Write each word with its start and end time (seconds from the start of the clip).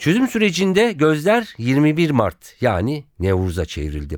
Çözüm 0.00 0.28
sürecinde 0.28 0.92
gözler 0.92 1.54
21 1.58 2.10
Mart 2.10 2.56
yani 2.60 3.04
Nevruz'a 3.18 3.64
çevrildi. 3.64 4.16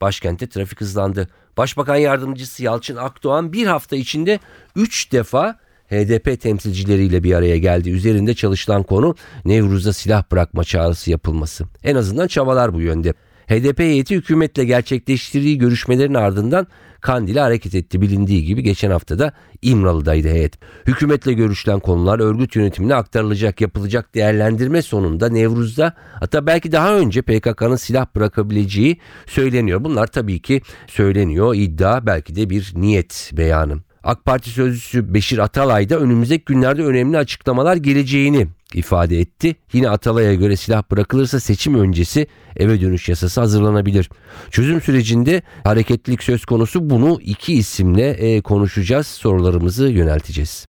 Başkentte 0.00 0.48
trafik 0.48 0.80
hızlandı. 0.80 1.28
Başbakan 1.56 1.96
yardımcısı 1.96 2.64
Yalçın 2.64 2.96
Akdoğan 2.96 3.52
bir 3.52 3.66
hafta 3.66 3.96
içinde 3.96 4.38
3 4.76 5.12
defa 5.12 5.58
HDP 5.88 6.40
temsilcileriyle 6.40 7.22
bir 7.22 7.34
araya 7.34 7.58
geldi. 7.58 7.90
Üzerinde 7.90 8.34
çalışılan 8.34 8.82
konu 8.82 9.14
Nevruz'a 9.44 9.92
silah 9.92 10.22
bırakma 10.32 10.64
çağrısı 10.64 11.10
yapılması. 11.10 11.64
En 11.84 11.94
azından 11.94 12.26
çabalar 12.26 12.74
bu 12.74 12.80
yönde. 12.80 13.14
HDP 13.46 13.78
heyeti 13.78 14.16
hükümetle 14.16 14.64
gerçekleştirdiği 14.64 15.58
görüşmelerin 15.58 16.14
ardından 16.14 16.66
Kandil'e 17.00 17.40
hareket 17.40 17.74
etti. 17.74 18.00
Bilindiği 18.00 18.44
gibi 18.44 18.62
geçen 18.62 18.90
haftada 18.90 19.32
İmralı'daydı 19.62 20.28
heyet. 20.28 20.58
Hükümetle 20.86 21.32
görüşülen 21.32 21.80
konular 21.80 22.20
örgüt 22.20 22.56
yönetimine 22.56 22.94
aktarılacak, 22.94 23.60
yapılacak 23.60 24.14
değerlendirme 24.14 24.82
sonunda 24.82 25.28
Nevruz'da 25.28 25.92
hatta 26.20 26.46
belki 26.46 26.72
daha 26.72 26.96
önce 26.96 27.22
PKK'nın 27.22 27.76
silah 27.76 28.06
bırakabileceği 28.16 28.98
söyleniyor. 29.26 29.84
Bunlar 29.84 30.06
tabii 30.06 30.42
ki 30.42 30.62
söyleniyor, 30.86 31.54
iddia 31.54 32.06
belki 32.06 32.36
de 32.36 32.50
bir 32.50 32.72
niyet 32.76 33.30
beyanı. 33.32 33.78
AK 34.02 34.24
Parti 34.24 34.50
sözcüsü 34.50 35.14
Beşir 35.14 35.38
Atalay 35.38 35.88
da 35.88 35.98
önümüzdeki 35.98 36.44
günlerde 36.44 36.84
önemli 36.84 37.18
açıklamalar 37.18 37.76
geleceğini 37.76 38.48
ifade 38.74 39.20
etti. 39.20 39.56
Yine 39.72 39.90
Atalay'a 39.90 40.34
göre 40.34 40.56
silah 40.56 40.82
bırakılırsa 40.90 41.40
seçim 41.40 41.74
öncesi 41.74 42.26
eve 42.56 42.80
dönüş 42.80 43.08
yasası 43.08 43.40
hazırlanabilir. 43.40 44.10
Çözüm 44.50 44.80
sürecinde 44.80 45.42
hareketlilik 45.64 46.22
söz 46.22 46.44
konusu 46.44 46.90
bunu 46.90 47.18
iki 47.20 47.54
isimle 47.54 48.10
e, 48.10 48.40
konuşacağız. 48.40 49.06
Sorularımızı 49.06 49.88
yönelteceğiz. 49.88 50.66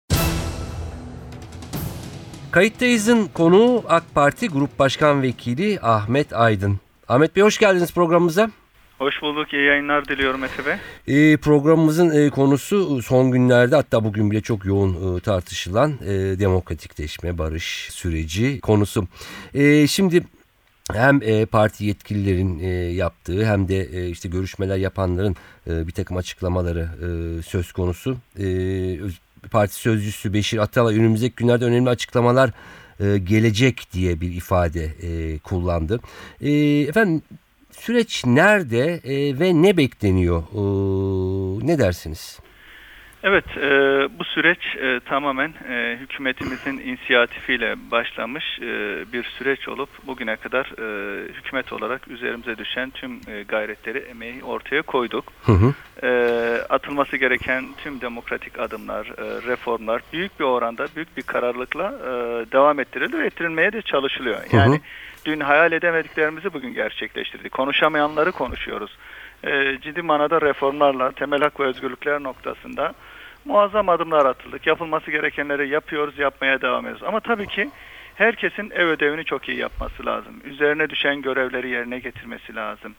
Kayıttayız'ın 2.51 3.27
konuğu 3.35 3.85
AK 3.89 4.15
Parti 4.15 4.49
Grup 4.49 4.79
Başkan 4.79 5.23
Vekili 5.23 5.81
Ahmet 5.83 6.33
Aydın. 6.33 6.81
Ahmet 7.09 7.37
Bey 7.37 7.43
hoş 7.43 7.59
geldiniz 7.59 7.93
programımıza. 7.93 8.51
Hoş 8.99 9.23
bulduk. 9.23 9.53
İyi 9.53 9.65
yayınlar 9.65 10.09
diliyorum 10.09 10.41
Mete 10.41 10.63
Bey. 10.67 10.75
E, 11.33 11.37
programımızın 11.37 12.27
e, 12.27 12.31
konusu 12.31 13.03
son 13.03 13.31
günlerde 13.31 13.77
hatta 13.77 14.05
bugün 14.05 14.31
bile 14.31 14.41
çok 14.41 14.65
yoğun 14.65 15.17
e, 15.17 15.21
tartışılan 15.21 15.93
e, 16.05 16.09
demokratikleşme, 16.39 17.39
barış 17.39 17.89
süreci 17.91 18.61
konusu. 18.61 19.09
E, 19.55 19.87
şimdi 19.87 20.23
hem 20.93 21.21
e, 21.23 21.47
parti 21.47 21.85
yetkililerin 21.85 22.59
e, 22.59 22.69
yaptığı 22.93 23.47
hem 23.47 23.69
de 23.69 23.77
e, 23.77 24.09
işte 24.09 24.29
görüşmeler 24.29 24.77
yapanların 24.77 25.37
e, 25.67 25.87
bir 25.87 25.93
takım 25.93 26.17
açıklamaları 26.17 26.81
e, 26.81 27.43
söz 27.43 27.73
konusu. 27.73 28.17
E, 28.39 28.47
parti 29.51 29.75
sözcüsü 29.75 30.33
Beşir 30.33 30.59
Atalay 30.59 30.99
önümüzdeki 30.99 31.35
günlerde 31.37 31.65
önemli 31.65 31.91
açıklamalar 31.91 32.51
e, 33.01 33.19
gelecek 33.19 33.93
diye 33.93 34.21
bir 34.21 34.33
ifade 34.33 34.85
e, 34.85 35.39
kullandı. 35.39 36.01
E, 36.41 36.51
efendim 36.81 37.23
süreç 37.89 38.27
nerede 38.27 39.01
e, 39.05 39.41
ve 39.41 39.63
ne 39.63 39.77
bekleniyor? 39.77 40.43
E, 40.43 40.63
ne 41.67 41.79
dersiniz? 41.79 42.41
Evet, 43.23 43.45
e, 43.57 43.71
bu 44.19 44.25
süreç 44.25 44.59
e, 44.77 45.01
tamamen 45.01 45.55
e, 45.69 45.97
hükümetimizin 46.01 46.79
inisiyatifiyle 46.79 47.75
başlamış 47.91 48.45
e, 48.59 48.65
bir 49.13 49.25
süreç 49.25 49.69
olup 49.69 49.89
bugüne 50.07 50.37
kadar 50.37 50.65
e, 50.65 51.33
hükümet 51.33 51.73
olarak 51.73 52.09
üzerimize 52.09 52.59
düşen 52.59 52.91
tüm 52.91 53.13
e, 53.29 53.43
gayretleri, 53.43 53.99
emeği 53.99 54.45
ortaya 54.45 54.83
koyduk. 54.83 55.25
Hı 55.43 55.53
hı. 55.53 55.75
E, 56.07 56.11
atılması 56.69 57.17
gereken 57.17 57.65
tüm 57.77 58.01
demokratik 58.01 58.59
adımlar, 58.59 59.07
e, 59.07 59.47
reformlar 59.49 60.03
büyük 60.13 60.41
bir 60.41 60.45
oranda, 60.45 60.87
büyük 60.97 61.17
bir 61.17 61.23
kararlılıkla 61.23 61.95
e, 62.03 62.11
devam 62.53 62.81
ettirildi 62.81 63.19
ve 63.19 63.27
ettirilmeye 63.27 63.73
de 63.73 63.83
çalışılıyor. 63.83 64.41
Yani 64.53 64.75
Hı 64.75 64.79
hı. 64.79 65.08
Dün 65.25 65.41
hayal 65.41 65.73
edemediklerimizi 65.73 66.53
bugün 66.53 66.75
gerçekleştirdik. 66.75 67.53
Konuşamayanları 67.53 68.33
konuşuyoruz. 68.33 68.99
E, 69.45 69.79
ciddi 69.81 70.03
manada 70.03 70.41
reformlarla, 70.41 71.13
temel 71.13 71.41
hak 71.41 71.61
ve 71.61 71.65
özgürlükler 71.65 72.23
noktasında 72.23 72.95
muazzam 73.45 73.89
adımlar 73.89 74.27
atıldık. 74.27 74.67
Yapılması 74.67 75.11
gerekenleri 75.11 75.69
yapıyoruz, 75.69 76.19
yapmaya 76.19 76.61
devam 76.61 76.85
ediyoruz. 76.85 77.03
Ama 77.07 77.21
tabii 77.21 77.47
ki 77.47 77.71
herkesin 78.15 78.71
ev 78.71 78.87
ödevini 78.87 79.25
çok 79.25 79.49
iyi 79.49 79.59
yapması 79.59 80.07
lazım. 80.07 80.33
Üzerine 80.45 80.91
düşen 80.91 81.23
görevleri 81.23 81.69
yerine 81.69 81.99
getirmesi 81.99 82.55
lazım. 82.55 82.95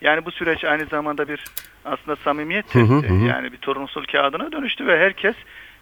Yani 0.00 0.24
bu 0.24 0.30
süreç 0.30 0.64
aynı 0.64 0.86
zamanda 0.86 1.28
bir 1.28 1.44
aslında 1.84 2.16
samimiyet 2.16 2.74
Hı 2.74 2.78
hı 2.78 3.00
testi. 3.00 3.14
hı. 3.14 3.26
Yani 3.26 3.52
bir 3.52 3.56
torunsul 3.56 4.04
kağıdına 4.04 4.52
dönüştü 4.52 4.86
ve 4.86 4.98
herkes 4.98 5.34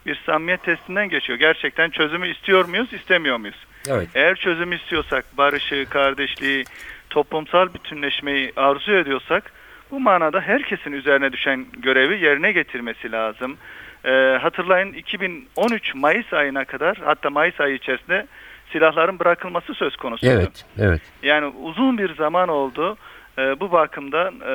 bir 0.07 0.21
samimiyet 0.27 0.63
testinden 0.63 1.09
geçiyor. 1.09 1.39
Gerçekten 1.39 1.91
çözümü 1.91 2.29
istiyor 2.29 2.69
muyuz, 2.69 2.93
istemiyor 2.93 3.37
muyuz? 3.37 3.67
Evet. 3.89 4.09
Eğer 4.15 4.35
çözümü 4.35 4.77
istiyorsak, 4.77 5.25
barışı, 5.39 5.87
kardeşliği, 5.91 6.65
toplumsal 7.11 7.75
bütünleşmeyi 7.75 8.53
arzu 8.57 8.93
ediyorsak 8.93 9.53
bu 9.91 10.01
manada 10.01 10.41
herkesin 10.41 10.93
üzerine 10.93 11.33
düşen 11.33 11.67
görevi 11.79 12.25
yerine 12.25 12.53
getirmesi 12.53 13.13
lazım. 13.13 13.57
Ee, 14.05 14.39
hatırlayın 14.43 14.93
2013 14.93 15.95
Mayıs 15.95 16.33
ayına 16.33 16.65
kadar 16.65 16.97
hatta 17.05 17.31
Mayıs 17.31 17.61
ayı 17.61 17.75
içerisinde 17.75 18.27
silahların 18.73 19.19
bırakılması 19.19 19.75
söz 19.75 19.97
konusu. 19.97 20.27
Evet, 20.27 20.65
evet. 20.79 21.03
Yani 21.23 21.47
uzun 21.47 21.99
bir 21.99 22.15
zaman 22.15 22.49
oldu. 22.49 22.97
Ee, 23.39 23.61
bu 23.61 23.73
bakımdan 23.73 24.35
e, 24.35 24.53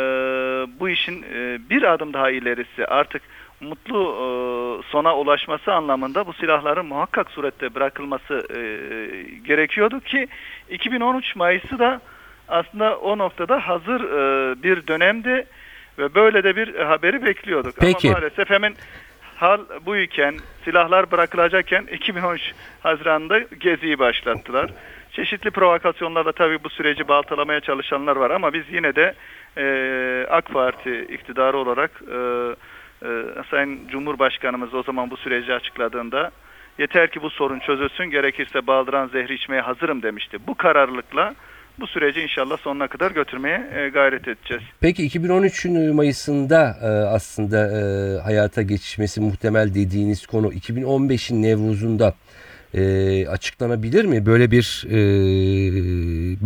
bu 0.79 0.89
işin 0.89 1.25
e, 1.33 1.59
bir 1.69 1.83
adım 1.93 2.13
daha 2.13 2.31
ilerisi 2.31 2.85
artık 2.85 3.21
mutlu 3.63 3.99
e, 3.99 4.25
sona 4.91 5.17
ulaşması 5.17 5.73
anlamında 5.73 6.27
bu 6.27 6.33
silahların 6.33 6.85
muhakkak 6.85 7.31
surette 7.31 7.75
bırakılması 7.75 8.33
e, 8.33 8.59
gerekiyordu 9.47 9.99
ki 9.99 10.27
2013 10.69 11.35
Mayıs'ı 11.35 11.79
da 11.79 12.01
aslında 12.47 12.97
o 12.97 13.17
noktada 13.17 13.67
hazır 13.67 14.01
e, 14.01 14.63
bir 14.63 14.87
dönemdi 14.87 15.45
ve 15.97 16.15
böyle 16.15 16.43
de 16.43 16.55
bir 16.55 16.75
haberi 16.75 17.25
bekliyorduk. 17.25 17.75
Peki. 17.79 18.07
Ama 18.07 18.19
maalesef 18.19 18.49
hemen 18.49 18.73
hal 19.35 19.59
bu 19.85 19.97
iken 19.97 20.35
silahlar 20.65 21.11
bırakılacakken 21.11 21.83
2013 21.91 22.53
Haziran'da 22.83 23.39
geziyi 23.39 23.99
başlattılar. 23.99 24.71
Çeşitli 25.11 25.51
provokasyonlarla 25.51 26.31
tabii 26.31 26.63
bu 26.63 26.69
süreci 26.69 27.07
baltalamaya 27.07 27.59
çalışanlar 27.59 28.15
var 28.15 28.31
ama 28.31 28.53
biz 28.53 28.63
yine 28.71 28.95
de 28.95 29.13
e, 29.57 30.27
AK 30.29 30.53
Parti 30.53 31.01
iktidarı 31.09 31.57
olarak 31.57 31.91
e, 32.11 32.17
Sayın 33.53 33.87
Cumhurbaşkanımız 33.87 34.73
o 34.73 34.83
zaman 34.83 35.09
bu 35.09 35.17
süreci 35.17 35.53
açıkladığında 35.53 36.31
yeter 36.79 37.11
ki 37.11 37.21
bu 37.21 37.29
sorun 37.29 37.59
çözülsün 37.59 38.05
gerekirse 38.05 38.67
baldıran 38.67 39.07
zehri 39.07 39.33
içmeye 39.33 39.61
hazırım 39.61 40.03
demişti. 40.03 40.37
Bu 40.47 40.55
kararlılıkla 40.55 41.35
bu 41.79 41.87
süreci 41.87 42.21
inşallah 42.21 42.57
sonuna 42.57 42.87
kadar 42.87 43.11
götürmeye 43.11 43.69
e, 43.75 43.89
gayret 43.89 44.27
edeceğiz. 44.27 44.63
Peki 44.79 45.07
2013'ün 45.07 45.95
Mayıs'ında 45.95 46.77
e, 46.81 46.87
aslında 46.87 47.57
e, 47.57 47.81
hayata 48.21 48.61
geçmesi 48.61 49.21
muhtemel 49.21 49.73
dediğiniz 49.73 50.25
konu 50.25 50.53
2015'in 50.53 51.43
Nevruz'unda 51.43 52.13
açıklanabilir 53.29 54.05
mi? 54.05 54.25
Böyle 54.25 54.51
bir 54.51 54.85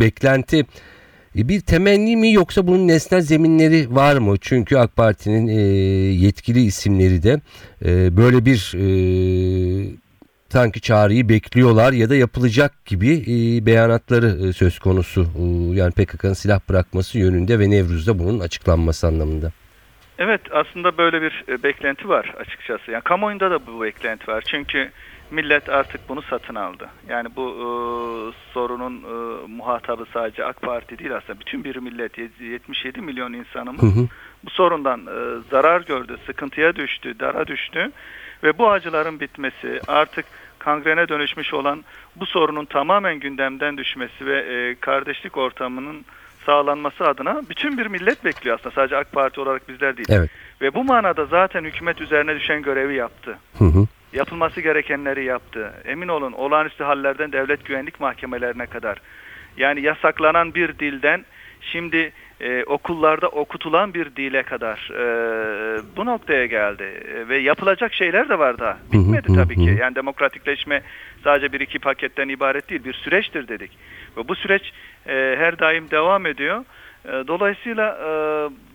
beklenti 0.00 0.66
bir 1.38 1.60
temenni 1.60 2.16
mi 2.16 2.32
yoksa 2.32 2.66
bunun 2.66 2.88
nesnel 2.88 3.20
zeminleri 3.20 3.94
var 3.94 4.16
mı? 4.16 4.36
Çünkü 4.40 4.76
AK 4.76 4.96
Parti'nin 4.96 5.48
e, 5.48 5.60
yetkili 6.24 6.60
isimleri 6.60 7.22
de 7.22 7.40
e, 7.84 8.16
böyle 8.16 8.44
bir 8.44 8.74
e, 8.74 8.86
sanki 10.48 10.80
çağrıyı 10.80 11.28
bekliyorlar 11.28 11.92
ya 11.92 12.10
da 12.10 12.16
yapılacak 12.16 12.86
gibi 12.86 13.12
e, 13.12 13.66
beyanatları 13.66 14.48
e, 14.48 14.52
söz 14.52 14.78
konusu. 14.78 15.22
E, 15.22 15.42
yani 15.76 15.92
PKK'nın 15.92 16.32
silah 16.32 16.60
bırakması 16.68 17.18
yönünde 17.18 17.58
ve 17.58 17.70
Nevruz'da 17.70 18.18
bunun 18.18 18.40
açıklanması 18.40 19.06
anlamında. 19.06 19.52
Evet 20.18 20.40
aslında 20.52 20.98
böyle 20.98 21.22
bir 21.22 21.44
e, 21.48 21.62
beklenti 21.62 22.08
var 22.08 22.34
açıkçası. 22.40 22.90
Yani 22.90 23.02
kamuoyunda 23.02 23.50
da 23.50 23.66
bu 23.66 23.82
beklenti 23.82 24.28
var. 24.28 24.44
Çünkü 24.46 24.90
millet 25.30 25.68
artık 25.68 26.08
bunu 26.08 26.22
satın 26.22 26.54
aldı. 26.54 26.88
Yani 27.08 27.28
bu 27.36 27.50
e, 27.50 27.66
sorunun 28.52 29.02
e, 29.02 29.46
muhatabı 29.46 30.06
sadece 30.12 30.44
AK 30.44 30.62
Parti 30.62 30.98
değil 30.98 31.16
aslında 31.16 31.40
bütün 31.40 31.64
bir 31.64 31.76
millet 31.76 32.18
77 32.18 33.00
milyon 33.00 33.32
insanımız 33.32 33.82
Hı 33.82 33.86
hı. 33.86 34.06
bu 34.44 34.50
sorundan 34.50 35.00
e, 35.00 35.42
zarar 35.50 35.80
gördü, 35.80 36.16
sıkıntıya 36.26 36.76
düştü, 36.76 37.20
dara 37.20 37.46
düştü 37.46 37.92
ve 38.42 38.58
bu 38.58 38.70
acıların 38.70 39.20
bitmesi 39.20 39.80
artık 39.88 40.24
kangrene 40.58 41.08
dönüşmüş 41.08 41.54
olan 41.54 41.84
bu 42.16 42.26
sorunun 42.26 42.64
tamamen 42.64 43.20
gündemden 43.20 43.78
düşmesi 43.78 44.26
ve 44.26 44.38
e, 44.38 44.74
kardeşlik 44.80 45.36
ortamının 45.36 46.04
sağlanması 46.46 47.06
adına 47.06 47.42
bütün 47.50 47.78
bir 47.78 47.86
millet 47.86 48.24
bekliyor 48.24 48.58
aslında. 48.58 48.74
Sadece 48.74 48.96
AK 48.96 49.12
Parti 49.12 49.40
olarak 49.40 49.68
bizler 49.68 49.96
değil. 49.96 50.08
Evet. 50.10 50.30
Ve 50.60 50.74
bu 50.74 50.84
manada 50.84 51.26
zaten 51.26 51.64
hükümet 51.64 52.00
üzerine 52.00 52.36
düşen 52.36 52.62
görevi 52.62 52.94
yaptı. 52.94 53.38
Hı 53.58 53.64
hı. 53.64 53.86
Yapılması 54.12 54.60
gerekenleri 54.60 55.24
yaptı. 55.24 55.72
Emin 55.84 56.08
olun 56.08 56.32
olağanüstü 56.32 56.84
hallerden 56.84 57.32
devlet 57.32 57.64
güvenlik 57.64 58.00
mahkemelerine 58.00 58.66
kadar. 58.66 58.98
Yani 59.56 59.80
yasaklanan 59.80 60.54
bir 60.54 60.78
dilden 60.78 61.24
şimdi 61.60 62.12
e, 62.40 62.64
okullarda 62.64 63.28
okutulan 63.28 63.94
bir 63.94 64.16
dile 64.16 64.42
kadar 64.42 64.90
e, 64.92 65.02
bu 65.96 66.06
noktaya 66.06 66.46
geldi. 66.46 66.82
E, 66.82 67.28
ve 67.28 67.38
yapılacak 67.38 67.94
şeyler 67.94 68.28
de 68.28 68.38
var 68.38 68.58
daha. 68.58 68.78
Bitmedi 68.92 69.34
tabii 69.34 69.54
ki. 69.54 69.76
Yani 69.80 69.94
demokratikleşme 69.94 70.82
sadece 71.24 71.52
bir 71.52 71.60
iki 71.60 71.78
paketten 71.78 72.28
ibaret 72.28 72.70
değil. 72.70 72.84
Bir 72.84 72.92
süreçtir 72.92 73.48
dedik. 73.48 73.70
Ve 74.16 74.28
bu 74.28 74.34
süreç 74.34 74.72
e, 75.06 75.34
her 75.38 75.58
daim 75.58 75.90
devam 75.90 76.26
ediyor. 76.26 76.64
E, 77.04 77.10
dolayısıyla 77.10 77.98
e, 78.02 78.08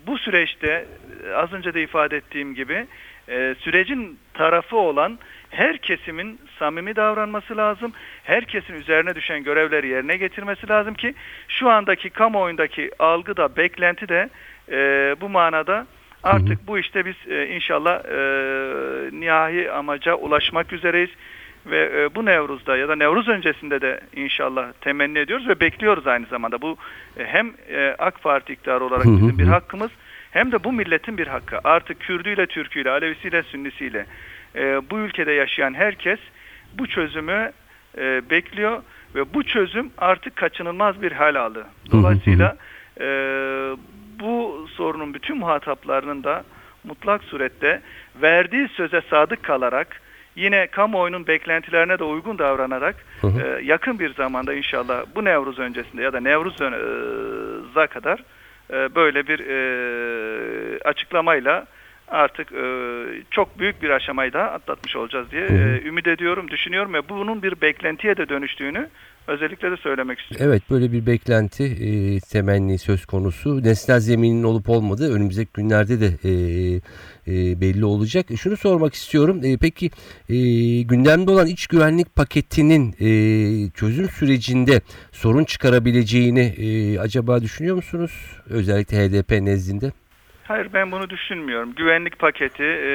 bu 0.07 0.18
süreçte 0.18 0.85
e, 1.27 1.33
az 1.33 1.53
önce 1.53 1.74
de 1.74 1.83
ifade 1.83 2.18
ettiğim 2.18 2.56
gibi 2.56 2.85
e, 3.30 3.56
sürecin 3.60 4.20
tarafı 4.34 4.78
olan 4.78 5.20
her 5.50 5.78
kesimin 5.78 6.40
samimi 6.60 6.96
davranması 6.96 7.58
lazım. 7.58 7.94
Herkesin 8.24 8.74
üzerine 8.74 9.16
düşen 9.16 9.44
görevleri 9.44 9.88
yerine 9.88 10.18
getirmesi 10.18 10.70
lazım 10.70 10.94
ki 10.94 11.14
şu 11.48 11.70
andaki 11.70 12.10
kamuoyundaki 12.10 12.92
algı 13.00 13.38
da 13.38 13.58
beklenti 13.58 14.10
de 14.10 14.30
e, 14.72 14.78
bu 15.22 15.30
manada 15.30 15.88
artık 16.24 16.68
bu 16.68 16.80
işte 16.80 17.06
biz 17.06 17.16
e, 17.30 17.48
inşallah 17.48 18.06
e, 18.06 18.16
nihai 19.20 19.72
amaca 19.72 20.16
ulaşmak 20.16 20.74
üzereyiz 20.74 21.10
ve 21.66 22.04
e, 22.04 22.16
bu 22.16 22.26
Nevruz'da 22.26 22.78
ya 22.78 22.88
da 22.88 22.96
Nevruz 22.96 23.28
öncesinde 23.28 23.81
de 23.81 24.00
inşallah 24.16 24.74
temenni 24.81 25.19
ediyoruz 25.19 25.48
ve 25.48 25.60
bekliyoruz 25.60 26.08
aynı 26.08 26.26
zamanda. 26.26 26.62
Bu 26.62 26.78
e, 27.18 27.26
hem 27.26 27.54
e, 27.69 27.96
AK 28.00 28.24
Parti 28.24 28.54
iktidarı 28.54 28.84
olarak 28.84 29.06
Hı 29.06 29.10
hı 29.10 29.18
bizim 29.18 29.38
bir 29.40 29.46
hı. 29.46 29.50
hakkımız 29.50 29.92
hem 30.33 30.51
de 30.51 30.63
bu 30.63 30.71
milletin 30.71 31.18
bir 31.18 31.27
hakkı. 31.27 31.59
Artık 31.63 32.00
Kürdüyle, 32.00 32.45
Türküyle, 32.45 32.89
Alevisiyle, 32.89 33.44
Sünnisiyle 33.44 34.06
e, 34.56 34.81
bu 34.91 35.00
ülkede 35.00 35.31
yaşayan 35.31 35.74
herkes 35.74 36.19
bu 36.77 36.88
çözümü 36.88 37.51
e, 37.97 38.30
bekliyor 38.30 38.83
ve 39.15 39.33
bu 39.33 39.44
çözüm 39.44 39.91
artık 39.97 40.35
kaçınılmaz 40.35 41.01
bir 41.01 41.12
hal 41.12 41.35
aldı. 41.35 41.65
Dolayısıyla 41.91 42.57
e, 43.00 43.06
bu 44.19 44.68
sorunun 44.74 45.13
bütün 45.13 45.38
muhataplarının 45.38 46.24
da 46.24 46.44
mutlak 46.83 47.24
surette 47.24 47.81
verdiği 48.21 48.68
söze 48.68 49.01
sadık 49.09 49.44
kalarak 49.44 50.01
yine 50.35 50.68
kamuoyunun 50.68 51.27
beklentilerine 51.27 52.00
de 52.00 52.03
uygun 52.03 52.39
davranarak 52.39 52.95
Hı 53.21 53.27
hı. 53.27 53.41
e, 53.41 53.65
yakın 53.65 54.00
bir 54.00 54.13
zamanda 54.13 54.53
inşallah 54.53 55.06
bu 55.15 55.25
Nevruz 55.25 55.59
öncesinde 55.59 56.01
ya 56.01 56.13
da 56.13 56.19
Nevruz'a 56.19 57.88
kadar 57.88 58.24
e, 58.71 58.95
böyle 58.95 59.27
bir 59.27 59.39
e, 59.39 60.80
açıklamayla 60.80 61.65
artık 62.07 62.51
e, 62.51 62.65
çok 63.31 63.60
büyük 63.60 63.81
bir 63.81 63.89
aşamayı 63.89 64.33
daha 64.33 64.51
atlatmış 64.51 64.95
olacağız 64.95 65.31
diye 65.31 65.45
e, 65.45 65.81
ümit 65.88 66.07
ediyorum, 66.07 66.48
düşünüyorum 66.51 66.94
ve 66.94 67.10
bunun 67.10 67.44
bir 67.44 67.62
beklentiye 67.62 68.18
de 68.18 68.30
dönüştüğünü 68.30 68.89
özellikle 69.28 69.72
de 69.72 69.78
söylemek 69.78 70.20
istiyorum. 70.20 70.48
Evet 70.50 70.64
böyle 70.72 70.92
bir 70.92 71.06
beklenti 71.06 71.64
e, 71.64 72.20
temenni 72.20 72.78
söz 72.78 73.06
konusu. 73.06 73.64
Nesnel 73.64 74.00
zeminin 74.00 74.44
olup 74.44 74.70
olmadığı 74.70 75.16
önümüzdeki 75.16 75.52
günlerde 75.54 76.02
de 76.02 76.06
e, 76.06 76.31
e, 77.28 77.62
belli 77.62 77.86
olacak. 77.86 78.25
Şunu 78.38 78.58
sormak 78.58 78.94
istiyorum. 78.94 79.42
E, 79.44 79.58
peki 79.58 79.86
e, 80.30 80.36
gündemde 80.81 81.31
olan 81.31 81.48
iç 81.48 81.68
güvenlik 81.68 82.16
paketinin 82.16 82.96
e, 83.00 83.08
çözüm 83.72 84.10
sürecinde 84.10 84.81
sorun 85.12 85.44
çıkarabileceğini 85.44 86.54
e, 86.58 87.00
acaba 87.00 87.42
düşünüyor 87.42 87.76
musunuz? 87.76 88.42
Özellikle 88.50 88.98
HDP 88.98 89.31
nezdinde. 89.31 89.92
Hayır 90.44 90.68
ben 90.74 90.92
bunu 90.92 91.10
düşünmüyorum. 91.10 91.76
Güvenlik 91.76 92.19
paketi 92.19 92.64
e, 92.64 92.92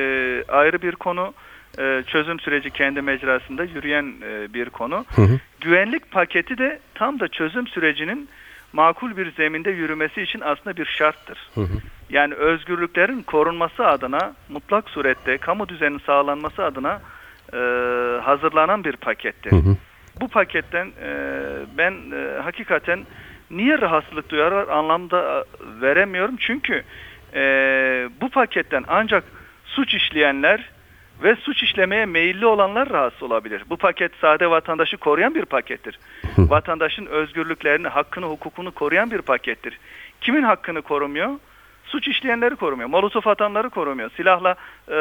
ayrı 0.49 0.83
bir 0.83 0.93
konu. 0.93 1.35
E, 1.79 2.03
çözüm 2.07 2.41
süreci 2.41 2.71
kendi 2.71 3.03
mecrasında 3.03 3.65
yürüyen 3.65 4.15
e, 4.23 4.55
bir 4.55 4.71
konu. 4.71 5.05
Hı 5.15 5.23
hı. 5.23 5.39
Güvenlik 5.61 6.11
paketi 6.11 6.59
de 6.59 6.79
tam 6.95 7.21
da 7.21 7.29
çözüm 7.29 7.67
sürecinin 7.67 8.29
makul 8.73 9.17
bir 9.17 9.33
zeminde 9.33 9.71
yürümesi 9.71 10.23
için 10.23 10.41
aslında 10.41 10.77
bir 10.77 10.85
şarttır. 10.85 11.39
Hı 11.55 11.61
hı. 11.61 11.79
Yani 12.11 12.35
özgürlüklerin 12.35 13.23
korunması 13.23 13.87
adına 13.87 14.35
mutlak 14.49 14.91
surette 14.91 15.39
kamu 15.39 15.69
düzeninin 15.69 16.03
sağlanması 16.07 16.65
adına 16.65 17.01
e, 17.53 17.59
hazırlanan 18.23 18.85
bir 18.85 18.97
pakettir. 18.97 19.53
Hı 19.53 19.57
hı. 19.57 19.77
Bu 20.21 20.29
paketten 20.29 20.87
e, 21.03 21.11
ben 21.79 21.93
e, 21.93 22.41
hakikaten 22.43 23.01
niye 23.51 23.81
rahatsızlık 23.81 24.31
duyar 24.31 24.53
anlamda 24.53 25.41
e, 25.41 25.81
veremiyorum. 25.81 26.37
Çünkü 26.39 26.83
e, 27.35 27.41
bu 28.21 28.29
paketten 28.29 28.85
ancak 28.89 29.25
suç 29.65 29.95
işleyenler 29.95 30.71
ve 31.23 31.37
suç 31.37 31.63
işlemeye 31.63 32.07
meyilli 32.07 32.47
olanlar 32.47 32.91
rahatsız 32.91 33.23
olabilir. 33.23 33.63
Bu 33.71 33.77
paket 33.77 34.13
sade 34.21 34.51
vatandaşı 34.51 34.97
koruyan 34.97 35.35
bir 35.35 35.45
pakettir. 35.45 35.99
Vatandaşın 36.39 37.07
özgürlüklerini, 37.07 37.89
hakkını, 37.89 38.27
hukukunu 38.27 38.71
koruyan 38.71 39.11
bir 39.11 39.23
pakettir. 39.23 39.79
Kimin 40.21 40.43
hakkını 40.43 40.83
korumuyor? 40.83 41.31
Suç 41.85 42.09
işleyenleri 42.09 42.57
korumuyor. 42.57 42.89
Molotof 42.89 43.27
atanları 43.27 43.71
korumuyor. 43.71 44.11
Silahla, 44.17 44.55
e, 44.89 44.99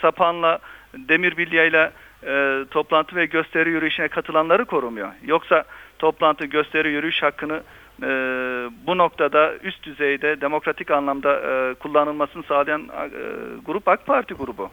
sapanla, 0.00 0.58
demir 0.94 1.36
bilyayla 1.36 1.92
e, 2.26 2.64
toplantı 2.70 3.16
ve 3.16 3.26
gösteri 3.26 3.70
yürüyüşüne 3.70 4.08
katılanları 4.08 4.64
korumuyor. 4.64 5.08
Yoksa 5.24 5.64
toplantı, 5.98 6.44
gösteri, 6.44 6.88
yürüyüş 6.88 7.22
hakkını 7.22 7.62
e, 8.02 8.08
bu 8.86 8.98
noktada 8.98 9.54
üst 9.62 9.82
düzeyde 9.84 10.40
demokratik 10.40 10.90
anlamda 10.90 11.34
e, 11.34 11.74
kullanılmasını 11.74 12.42
sağlayan 12.42 12.80
e, 12.82 12.88
grup 13.66 13.88
AK 13.88 14.06
Parti 14.06 14.34
grubu. 14.34 14.70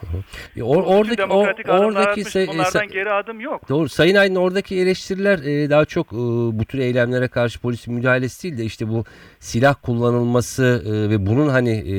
E, 0.56 0.60
or- 0.60 0.84
oradaki 0.86 1.18
demokratik 1.18 1.70
adımlar 1.70 1.86
oradaki 1.86 2.24
say- 2.24 2.48
bunlardan 2.48 2.70
say- 2.70 2.88
geri 2.88 3.12
adım 3.12 3.40
yok. 3.40 3.70
Doğru. 3.70 3.90
Sayın 3.90 4.16
Aydın 4.16 4.36
oradaki 4.36 4.76
eleştiriler 4.80 5.40
e, 5.40 5.70
daha 5.70 5.86
çok 5.86 6.14
e, 6.14 6.18
bu 6.60 6.66
tür 6.66 6.80
eylemlere 6.80 7.28
karşı 7.28 7.62
polisin 7.62 7.94
müdahalesi 7.94 8.44
değil 8.44 8.58
de 8.58 8.64
işte 8.64 8.90
bu 8.90 9.04
silah 9.40 9.76
kullanılması 9.82 10.84
e, 10.88 11.10
ve 11.10 11.26
bunun 11.26 11.50
hani 11.50 11.80
e, 11.80 11.94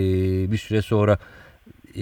bir 0.52 0.56
süre 0.58 0.82
sonra 0.82 1.18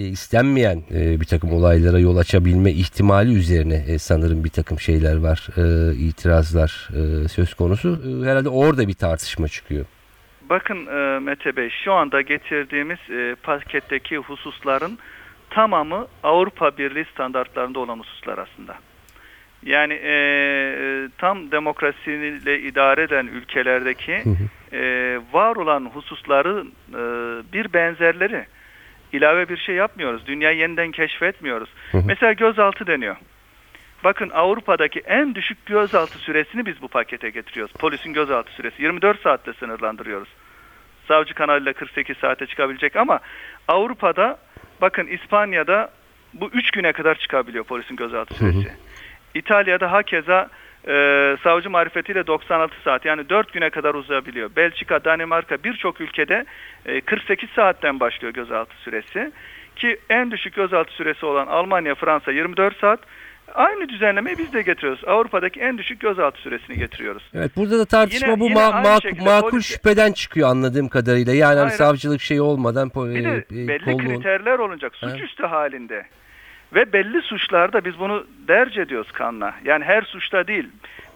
istenmeyen 0.03 0.83
e, 0.93 1.19
bir 1.21 1.25
takım 1.25 1.51
olaylara 1.51 1.99
yol 1.99 2.17
açabilme 2.17 2.71
ihtimali 2.71 3.33
üzerine 3.33 3.83
e, 3.87 3.99
sanırım 3.99 4.43
bir 4.43 4.49
takım 4.49 4.79
şeyler 4.79 5.17
var, 5.17 5.47
e, 5.57 5.95
itirazlar 5.95 6.89
e, 6.93 7.27
söz 7.27 7.53
konusu. 7.53 8.01
E, 8.05 8.29
herhalde 8.29 8.49
orada 8.49 8.87
bir 8.87 8.93
tartışma 8.93 9.47
çıkıyor. 9.47 9.85
Bakın 10.49 10.85
e, 10.85 11.19
Mete 11.19 11.55
Bey 11.55 11.69
şu 11.83 11.93
anda 11.93 12.21
getirdiğimiz 12.21 12.99
e, 13.09 13.35
paketteki 13.43 14.17
hususların 14.17 14.97
tamamı 15.49 16.07
Avrupa 16.23 16.77
Birliği 16.77 17.05
standartlarında 17.13 17.79
olan 17.79 17.99
hususlar 17.99 18.37
aslında. 18.37 18.75
Yani 19.63 19.93
e, 19.93 20.11
e, 20.11 21.09
tam 21.17 21.51
demokrasiyle 21.51 22.59
idare 22.59 23.03
eden 23.03 23.27
ülkelerdeki 23.27 24.23
e, 24.73 25.19
var 25.33 25.55
olan 25.55 25.85
hususların 25.85 26.73
e, 26.93 27.01
bir 27.53 27.73
benzerleri. 27.73 28.45
İlave 29.13 29.49
bir 29.49 29.57
şey 29.57 29.75
yapmıyoruz. 29.75 30.27
Dünyayı 30.27 30.57
yeniden 30.57 30.91
keşfetmiyoruz. 30.91 31.69
Hı 31.91 31.97
hı. 31.97 32.03
Mesela 32.05 32.33
gözaltı 32.33 32.87
deniyor. 32.87 33.15
Bakın 34.03 34.29
Avrupa'daki 34.29 34.99
en 34.99 35.35
düşük 35.35 35.65
gözaltı 35.65 36.17
süresini 36.19 36.65
biz 36.65 36.81
bu 36.81 36.87
pakete 36.87 37.29
getiriyoruz. 37.29 37.73
Polisin 37.73 38.13
gözaltı 38.13 38.51
süresi 38.51 38.81
24 38.81 39.21
saatte 39.21 39.53
sınırlandırıyoruz. 39.53 40.29
Savcı 41.07 41.33
kanalıyla 41.33 41.73
48 41.73 42.17
saate 42.17 42.45
çıkabilecek 42.45 42.95
ama 42.95 43.19
Avrupa'da 43.67 44.39
bakın 44.81 45.07
İspanya'da 45.07 45.91
bu 46.33 46.49
3 46.53 46.71
güne 46.71 46.93
kadar 46.93 47.15
çıkabiliyor 47.15 47.63
polisin 47.63 47.95
gözaltı 47.95 48.35
Hı 48.35 48.45
hı. 48.45 48.51
süresi. 48.51 48.71
İtalya'da 49.35 49.91
hakeza 49.91 50.49
e, 50.87 51.37
savcı 51.43 51.69
marifetiyle 51.69 52.27
96 52.27 52.75
saat 52.83 53.05
yani 53.05 53.29
4 53.29 53.53
güne 53.53 53.69
kadar 53.69 53.93
uzayabiliyor. 53.95 54.49
Belçika, 54.55 55.03
Danimarka 55.05 55.63
birçok 55.63 56.01
ülkede 56.01 56.45
e, 56.85 57.01
48 57.01 57.49
saatten 57.55 57.99
başlıyor 57.99 58.33
gözaltı 58.33 58.75
süresi. 58.83 59.31
Ki 59.75 59.97
en 60.09 60.31
düşük 60.31 60.55
gözaltı 60.55 60.91
süresi 60.93 61.25
olan 61.25 61.47
Almanya, 61.47 61.95
Fransa 61.95 62.31
24 62.31 62.77
saat. 62.79 62.99
Aynı 63.53 63.89
düzenlemeyi 63.89 64.37
biz 64.37 64.53
de 64.53 64.61
getiriyoruz. 64.61 65.01
Avrupa'daki 65.07 65.59
en 65.59 65.77
düşük 65.77 65.99
gözaltı 65.99 66.41
süresini 66.41 66.77
getiriyoruz. 66.77 67.23
Evet 67.33 67.51
burada 67.55 67.79
da 67.79 67.85
tartışma 67.85 68.27
Yine- 68.27 68.39
bu 68.39 68.45
yine 68.49 68.59
ma- 68.59 69.01
şekilde 69.01 69.23
makul 69.25 69.49
polis- 69.49 69.73
şüpheden 69.73 70.11
çıkıyor 70.11 70.49
anladığım 70.49 70.89
kadarıyla. 70.89 71.33
Yani 71.33 71.59
hani 71.59 71.71
savcılık 71.71 72.21
şeyi 72.21 72.41
olmadan 72.41 72.89
Bir 72.95 73.23
de 73.23 73.45
e, 73.51 73.67
belli 73.67 73.85
kolluğun- 73.85 73.97
kriterler 74.15 74.59
olacak. 74.59 74.95
Suçüstü 74.95 75.43
halinde. 75.43 76.05
Ve 76.75 76.93
belli 76.93 77.21
suçlarda 77.21 77.85
biz 77.85 77.99
bunu 77.99 78.27
derc 78.47 78.81
ediyoruz 78.81 79.11
kanla. 79.11 79.53
Yani 79.63 79.83
her 79.83 80.01
suçta 80.01 80.47
değil. 80.47 80.69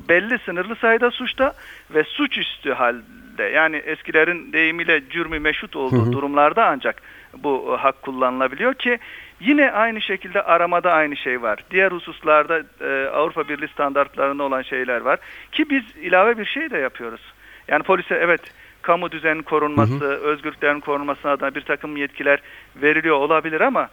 Belli 0.09 0.39
sınırlı 0.39 0.75
sayıda 0.75 1.11
suçta 1.11 1.53
ve 1.93 2.03
suçüstü 2.03 2.73
halde. 2.73 3.43
Yani 3.43 3.75
eskilerin 3.75 4.53
deyimiyle 4.53 5.09
cürmü 5.09 5.39
meşhut 5.39 5.75
olduğu 5.75 6.05
Hı 6.05 6.09
hı. 6.09 6.11
durumlarda 6.11 6.65
ancak 6.65 7.01
bu 7.37 7.73
e, 7.73 7.81
hak 7.81 8.01
kullanılabiliyor 8.01 8.73
ki 8.73 8.99
yine 9.39 9.71
aynı 9.71 10.01
şekilde 10.01 10.41
aramada 10.41 10.93
aynı 10.93 11.17
şey 11.17 11.41
var. 11.41 11.59
Diğer 11.71 11.91
hususlarda 11.91 12.63
e, 12.81 13.09
Avrupa 13.09 13.49
Birliği 13.49 13.67
standartlarında 13.67 14.43
olan 14.43 14.61
şeyler 14.61 15.01
var. 15.01 15.19
Ki 15.51 15.69
biz 15.69 15.83
ilave 16.01 16.37
bir 16.37 16.45
şey 16.45 16.69
de 16.71 16.77
yapıyoruz. 16.77 17.21
Yani 17.67 17.83
polise 17.83 18.15
evet 18.15 18.41
kamu 18.81 19.11
düzeninin 19.11 19.43
korunması, 19.43 20.05
özgürlüklerin 20.05 20.79
korunması 20.79 21.29
adına 21.29 21.55
bir 21.55 21.61
takım 21.61 21.97
yetkiler 21.97 22.39
veriliyor 22.75 23.15
olabilir 23.15 23.61
ama 23.61 23.89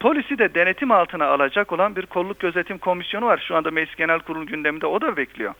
polisi 0.00 0.38
de 0.38 0.54
denetim 0.54 0.90
altına 0.90 1.26
alacak 1.26 1.72
olan 1.72 1.96
bir 1.96 2.06
kolluk 2.06 2.40
gözetim 2.40 2.78
komisyonu 2.78 3.26
var. 3.26 3.44
Şu 3.48 3.56
anda 3.56 3.70
Meclis 3.70 3.96
Genel 3.96 4.18
Kurulu 4.18 4.46
gündeminde 4.46 4.86
o 4.86 5.00
da 5.00 5.16
bekliyor. 5.16 5.54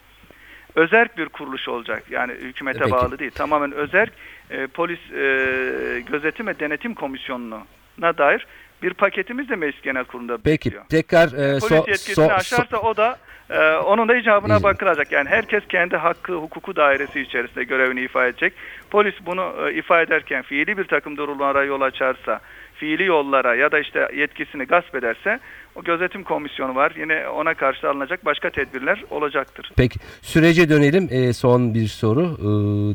Özerk 0.74 1.18
bir 1.18 1.28
kuruluş 1.28 1.68
olacak. 1.68 2.02
Yani 2.10 2.32
hükümete 2.32 2.78
Peki. 2.78 2.90
bağlı 2.92 3.18
değil. 3.18 3.30
Tamamen 3.30 3.72
özerk 3.72 4.12
e, 4.50 4.66
polis 4.66 4.98
e, 5.12 6.00
gözetim 6.12 6.46
ve 6.46 6.58
denetim 6.60 6.94
komisyonuna 6.94 8.18
dair 8.18 8.46
bir 8.82 8.94
paketimiz 8.94 9.48
de 9.48 9.56
Meclis 9.56 9.82
Genel 9.82 10.04
Kurulu'nda 10.04 10.38
Peki 10.44 10.46
bekliyor. 10.66 10.84
tekrar 10.88 11.26
e, 11.26 11.58
Polis 11.58 11.64
so- 11.64 11.90
yetkisini 11.90 12.24
so- 12.26 12.32
aşarsa 12.32 12.78
o 12.78 12.96
da 12.96 13.18
e, 13.50 13.76
onun 13.76 14.08
da 14.08 14.16
icabına 14.16 14.56
İyi. 14.58 14.62
bakılacak. 14.62 15.12
Yani 15.12 15.28
herkes 15.28 15.62
kendi 15.68 15.96
hakkı, 15.96 16.32
hukuku 16.34 16.76
dairesi 16.76 17.20
içerisinde 17.20 17.64
görevini 17.64 18.00
ifade 18.00 18.28
edecek. 18.28 18.52
Polis 18.90 19.14
bunu 19.26 19.54
e, 19.68 19.74
ifade 19.74 20.02
ederken 20.02 20.42
fiili 20.42 20.78
bir 20.78 20.84
takım 20.84 21.16
durumlara 21.16 21.64
yol 21.64 21.80
açarsa, 21.80 22.40
fiili 22.80 23.04
yollara 23.04 23.54
ya 23.54 23.72
da 23.72 23.78
işte 23.78 24.08
yetkisini 24.16 24.64
gasp 24.64 24.94
ederse 24.94 25.40
o 25.74 25.82
gözetim 25.82 26.24
komisyonu 26.24 26.74
var. 26.74 26.92
Yine 26.98 27.28
ona 27.28 27.54
karşı 27.54 27.88
alınacak 27.90 28.24
başka 28.24 28.50
tedbirler 28.50 29.04
olacaktır. 29.10 29.70
Peki 29.76 29.98
sürece 30.22 30.68
dönelim. 30.68 31.08
E, 31.10 31.32
son 31.32 31.74
bir 31.74 31.86
soru. 31.86 32.22
E, 32.22 32.50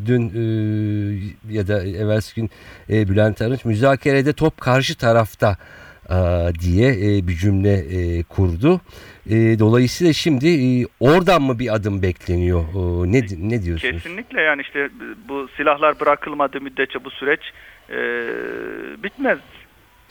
dün 0.08 0.24
e, 0.30 0.44
ya 1.50 1.68
da 1.68 1.84
evvelsi 1.84 2.36
gün 2.36 2.50
e, 2.89 3.10
Bülent 3.10 3.42
Arınç 3.42 3.65
müzakerede 3.65 4.34
top 4.34 4.62
karşı 4.62 4.98
tarafta 4.98 5.58
e, 6.10 6.18
diye 6.60 6.89
e, 6.89 7.27
bir 7.27 7.34
cümle 7.34 7.74
e, 7.74 8.24
kurdu. 8.24 8.82
Dolayısıyla 9.60 10.13
şimdi 10.13 10.48
oradan 11.00 11.42
mı 11.42 11.60
bir 11.60 11.75
adım 11.75 12.01
bekleniyor? 12.01 12.63
Ne 13.06 13.22
ne 13.50 13.63
diyorsunuz? 13.63 14.04
Kesinlikle 14.04 14.42
yani 14.42 14.62
işte 14.62 14.89
bu 15.30 15.48
silahlar 15.58 16.00
bırakılmadığı 16.00 16.62
müddetçe 16.62 17.04
bu 17.04 17.12
süreç 17.12 17.42
bitmez. 19.04 19.39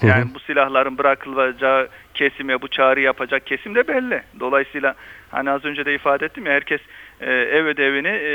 Yani 0.09 0.35
bu 0.35 0.41
silahların 0.41 0.99
bırakılacağı 0.99 1.89
kesime 2.15 2.63
bu 2.63 2.69
çağrı 2.69 3.01
yapacak 3.01 3.47
kesim 3.47 3.75
de 3.75 3.89
belli. 3.89 4.23
Dolayısıyla 4.41 4.95
hani 5.31 5.51
az 5.51 5.65
önce 5.65 5.85
de 5.85 5.95
ifade 5.95 6.27
ettim 6.27 6.47
ya 6.47 6.53
herkes 6.53 6.81
e, 7.21 7.33
ev 7.33 7.65
ödevini 7.65 8.09
e, 8.09 8.33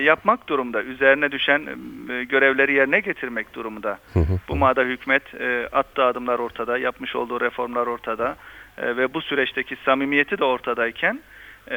yapmak 0.00 0.48
durumda. 0.48 0.82
Üzerine 0.82 1.32
düşen 1.32 1.60
e, 2.10 2.24
görevleri 2.24 2.72
yerine 2.72 3.00
getirmek 3.00 3.54
durumunda. 3.54 3.98
Bu 4.48 4.56
mada 4.56 4.82
hükümet 4.82 5.34
e, 5.34 5.68
attığı 5.72 6.04
adımlar 6.04 6.38
ortada, 6.38 6.78
yapmış 6.78 7.16
olduğu 7.16 7.40
reformlar 7.40 7.86
ortada 7.86 8.36
e, 8.78 8.96
ve 8.96 9.14
bu 9.14 9.20
süreçteki 9.20 9.76
samimiyeti 9.84 10.38
de 10.38 10.44
ortadayken 10.44 11.20
e, 11.70 11.76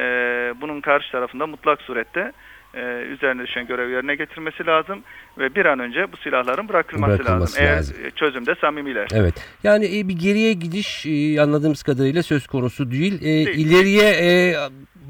bunun 0.60 0.80
karşı 0.80 1.12
tarafında 1.12 1.46
mutlak 1.46 1.82
surette 1.82 2.32
e, 2.76 3.02
üzerine 3.02 3.42
düşen 3.42 3.66
görev 3.66 3.90
yerine 3.90 4.14
getirmesi 4.14 4.66
lazım 4.66 5.02
ve 5.38 5.54
bir 5.54 5.64
an 5.66 5.78
önce 5.78 6.12
bu 6.12 6.16
silahların 6.16 6.68
bırakılması, 6.68 7.18
Bırakılması 7.18 7.60
lazım. 7.60 7.66
lazım. 7.76 7.96
Eğer 8.00 8.06
e, 8.06 8.10
çözümde 8.10 8.54
samimiler. 8.60 9.08
Evet. 9.14 9.34
Yani 9.62 9.98
e, 9.98 10.08
bir 10.08 10.18
geriye 10.18 10.52
gidiş 10.52 11.06
e, 11.06 11.40
anladığımız 11.40 11.82
kadarıyla 11.82 12.22
söz 12.22 12.46
konusu 12.46 12.90
değil. 12.90 13.14
E, 13.14 13.24
Değil. 13.24 13.48
ileriye 13.66 14.10
e, 14.10 14.54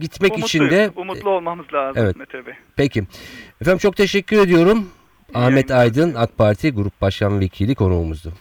gitmek 0.00 0.38
için 0.38 0.60
Umutluyuz. 0.60 0.70
de 0.70 1.00
umutlu 1.00 1.30
olmamız 1.30 1.66
lazım 1.74 2.02
Evet. 2.04 2.16
Mete 2.16 2.46
Bey. 2.46 2.54
Peki. 2.76 3.04
Efendim 3.60 3.78
çok 3.78 3.96
teşekkür 3.96 4.38
ediyorum. 4.38 4.88
İyi 5.34 5.38
Ahmet 5.38 5.70
yayınlar 5.70 5.84
Aydın 5.84 6.14
AK 6.14 6.38
Parti 6.38 6.72
Grup 6.72 7.00
Başkan 7.00 7.40
Vekili 7.40 7.74
konuğumuzdu. 7.74 8.32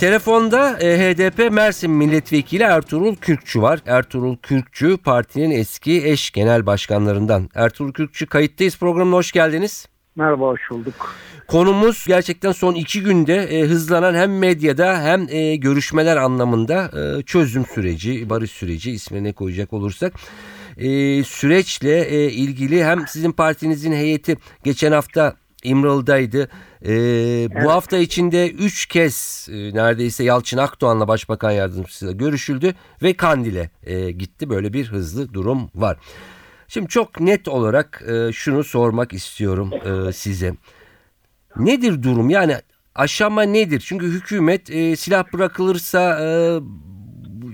Telefonda 0.00 0.78
e, 0.80 0.98
HDP 0.98 1.52
Mersin 1.52 1.90
Milletvekili 1.90 2.62
Ertuğrul 2.62 3.16
Kürkçü 3.16 3.62
var. 3.62 3.80
Ertuğrul 3.86 4.36
Kürkçü 4.36 4.96
partinin 4.96 5.50
eski 5.50 6.06
eş 6.06 6.30
genel 6.30 6.66
başkanlarından. 6.66 7.48
Ertuğrul 7.54 7.92
Kürkçü 7.92 8.26
kayıttayız 8.26 8.78
programına 8.78 9.16
hoş 9.16 9.32
geldiniz. 9.32 9.88
Merhaba, 10.16 10.46
hoş 10.46 10.60
bulduk. 10.70 11.14
Konumuz 11.48 12.04
gerçekten 12.08 12.52
son 12.52 12.74
iki 12.74 13.02
günde 13.02 13.34
e, 13.36 13.62
hızlanan 13.62 14.14
hem 14.14 14.38
medyada 14.38 15.02
hem 15.02 15.26
e, 15.28 15.56
görüşmeler 15.56 16.16
anlamında 16.16 16.90
e, 17.18 17.22
çözüm 17.22 17.66
süreci, 17.66 18.30
barış 18.30 18.50
süreci 18.50 18.90
ismine 18.90 19.24
ne 19.24 19.32
koyacak 19.32 19.72
olursak 19.72 20.12
e, 20.76 21.24
süreçle 21.24 22.04
e, 22.08 22.30
ilgili 22.30 22.84
hem 22.84 23.06
sizin 23.08 23.32
partinizin 23.32 23.92
heyeti 23.92 24.36
geçen 24.64 24.92
hafta 24.92 25.36
İmralı'daydı. 25.64 26.48
E, 26.86 26.92
Bu 27.64 27.70
hafta 27.72 27.98
içinde 27.98 28.50
üç 28.50 28.86
kez 28.86 29.48
e, 29.52 29.54
neredeyse 29.74 30.24
Yalçın 30.24 30.58
Akdoğan'la 30.58 31.08
Başbakan 31.08 31.50
Yardımcısıyla 31.50 32.14
görüşüldü 32.14 32.74
ve 33.02 33.14
Kandil'e 33.14 33.70
e, 33.82 34.10
gitti. 34.10 34.50
Böyle 34.50 34.72
bir 34.72 34.86
hızlı 34.86 35.34
durum 35.34 35.70
var. 35.74 35.98
Şimdi 36.68 36.88
çok 36.88 37.20
net 37.20 37.48
olarak 37.48 38.02
e, 38.08 38.32
şunu 38.32 38.64
sormak 38.64 39.12
istiyorum 39.12 39.70
e, 39.84 40.12
size. 40.12 40.54
Nedir 41.56 42.02
durum? 42.02 42.30
Yani 42.30 42.56
aşama 42.94 43.42
nedir? 43.42 43.82
Çünkü 43.86 44.06
hükümet 44.06 44.70
e, 44.70 44.96
silah 44.96 45.32
bırakılırsa 45.32 46.18
e, 46.20 46.26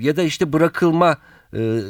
ya 0.00 0.16
da 0.16 0.22
işte 0.22 0.52
bırakılma 0.52 1.16
e, 1.54 1.80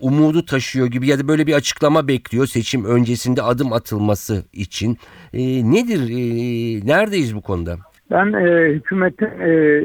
umudu 0.00 0.44
taşıyor 0.44 0.86
gibi 0.86 1.08
ya 1.08 1.18
da 1.18 1.28
böyle 1.28 1.46
bir 1.46 1.54
açıklama 1.54 2.08
bekliyor 2.08 2.46
seçim 2.46 2.84
öncesinde 2.84 3.42
adım 3.42 3.72
atılması 3.72 4.44
için. 4.52 4.98
E, 5.32 5.40
nedir? 5.72 6.00
E, 6.00 6.86
neredeyiz 6.86 7.36
bu 7.36 7.40
konuda? 7.42 7.76
Ben 8.10 8.32
e, 8.32 8.68
hükümetin 8.68 9.26
e, 9.26 9.82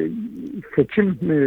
seçim 0.75 1.17
e, 1.31 1.37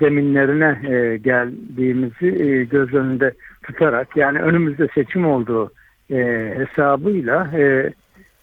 zeminlerine 0.00 0.94
e, 0.94 1.16
geldiğimizi 1.16 2.42
e, 2.42 2.64
göz 2.64 2.94
önünde 2.94 3.32
tutarak 3.62 4.16
yani 4.16 4.38
önümüzde 4.38 4.88
seçim 4.94 5.26
olduğu 5.26 5.72
e, 6.10 6.16
hesabıyla 6.56 7.50
e, 7.58 7.92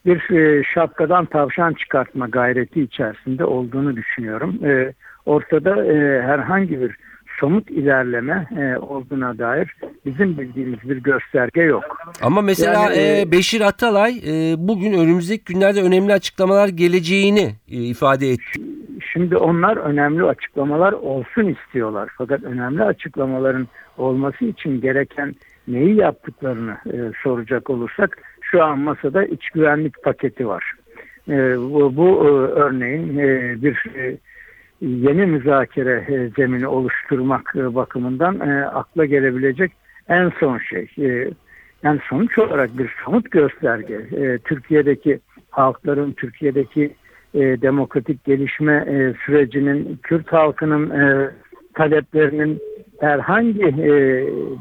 bir 0.05 0.35
e, 0.35 0.63
şapkadan 0.73 1.25
tavşan 1.25 1.73
çıkartma 1.73 2.27
gayreti 2.27 2.81
içerisinde 2.81 3.45
olduğunu 3.45 3.95
düşünüyorum. 3.95 4.65
E, 4.65 4.93
ortada 5.25 5.85
e, 5.85 6.21
herhangi 6.21 6.81
bir 6.81 6.95
somut 7.39 7.71
ilerleme 7.71 8.47
e, 8.57 8.77
olduğuna 8.77 9.37
dair 9.37 9.75
bizim 10.05 10.37
bildiğimiz 10.37 10.89
bir 10.89 10.97
gösterge 10.97 11.61
yok. 11.61 11.83
Ama 12.21 12.41
mesela 12.41 12.83
Yani, 12.83 12.95
e, 12.95 13.21
e, 13.21 13.31
Beşir 13.31 13.61
Atalay 13.61 14.17
e, 14.17 14.55
bugün 14.57 14.93
önümüzdeki 14.93 15.53
günlerde 15.53 15.81
önemli 15.81 16.13
açıklamalar 16.13 16.67
geleceğini 16.67 17.55
e, 17.71 17.75
ifade 17.75 18.29
etti. 18.29 18.61
Şimdi 19.13 19.37
onlar 19.37 19.77
önemli 19.77 20.23
açıklamalar 20.23 20.93
olsun 20.93 21.45
istiyorlar. 21.45 22.09
Fakat 22.17 22.43
önemli 22.43 22.83
açıklamaların 22.83 23.67
olması 23.97 24.45
için 24.45 24.81
gereken 24.81 25.35
neyi 25.67 25.95
yaptıklarını 25.95 26.77
e, 26.85 26.97
soracak 27.23 27.69
olursak 27.69 28.17
şu 28.41 28.63
an 28.63 28.79
masada 28.79 29.25
iç 29.25 29.49
güvenlik 29.49 30.03
paketi 30.03 30.47
var. 30.47 30.73
E, 31.29 31.57
bu 31.57 31.95
bu 31.95 32.07
e, 32.07 32.29
örneğin 32.51 33.17
e, 33.17 33.55
bir 33.61 33.95
e, 33.95 34.17
yeni 34.81 35.25
müzakere 35.25 36.05
e, 36.07 36.29
zemini 36.29 36.67
oluşturmak 36.67 37.53
e, 37.55 37.75
bakımından 37.75 38.39
e, 38.39 38.65
akla 38.65 39.05
gelebilecek 39.05 39.71
en 40.09 40.31
son 40.39 40.57
şey. 40.57 40.87
Yani 41.83 41.99
sonuç 42.09 42.37
olarak 42.37 42.77
bir 42.77 42.95
somut 43.05 43.31
gösterge. 43.31 43.99
Türkiye'deki 44.43 45.19
halkların, 45.49 46.11
Türkiye'deki 46.11 46.93
demokratik 47.35 48.23
gelişme 48.25 48.85
sürecinin, 49.25 49.99
Kürt 50.03 50.33
halkının 50.33 50.93
taleplerinin 51.73 52.59
herhangi 52.99 53.61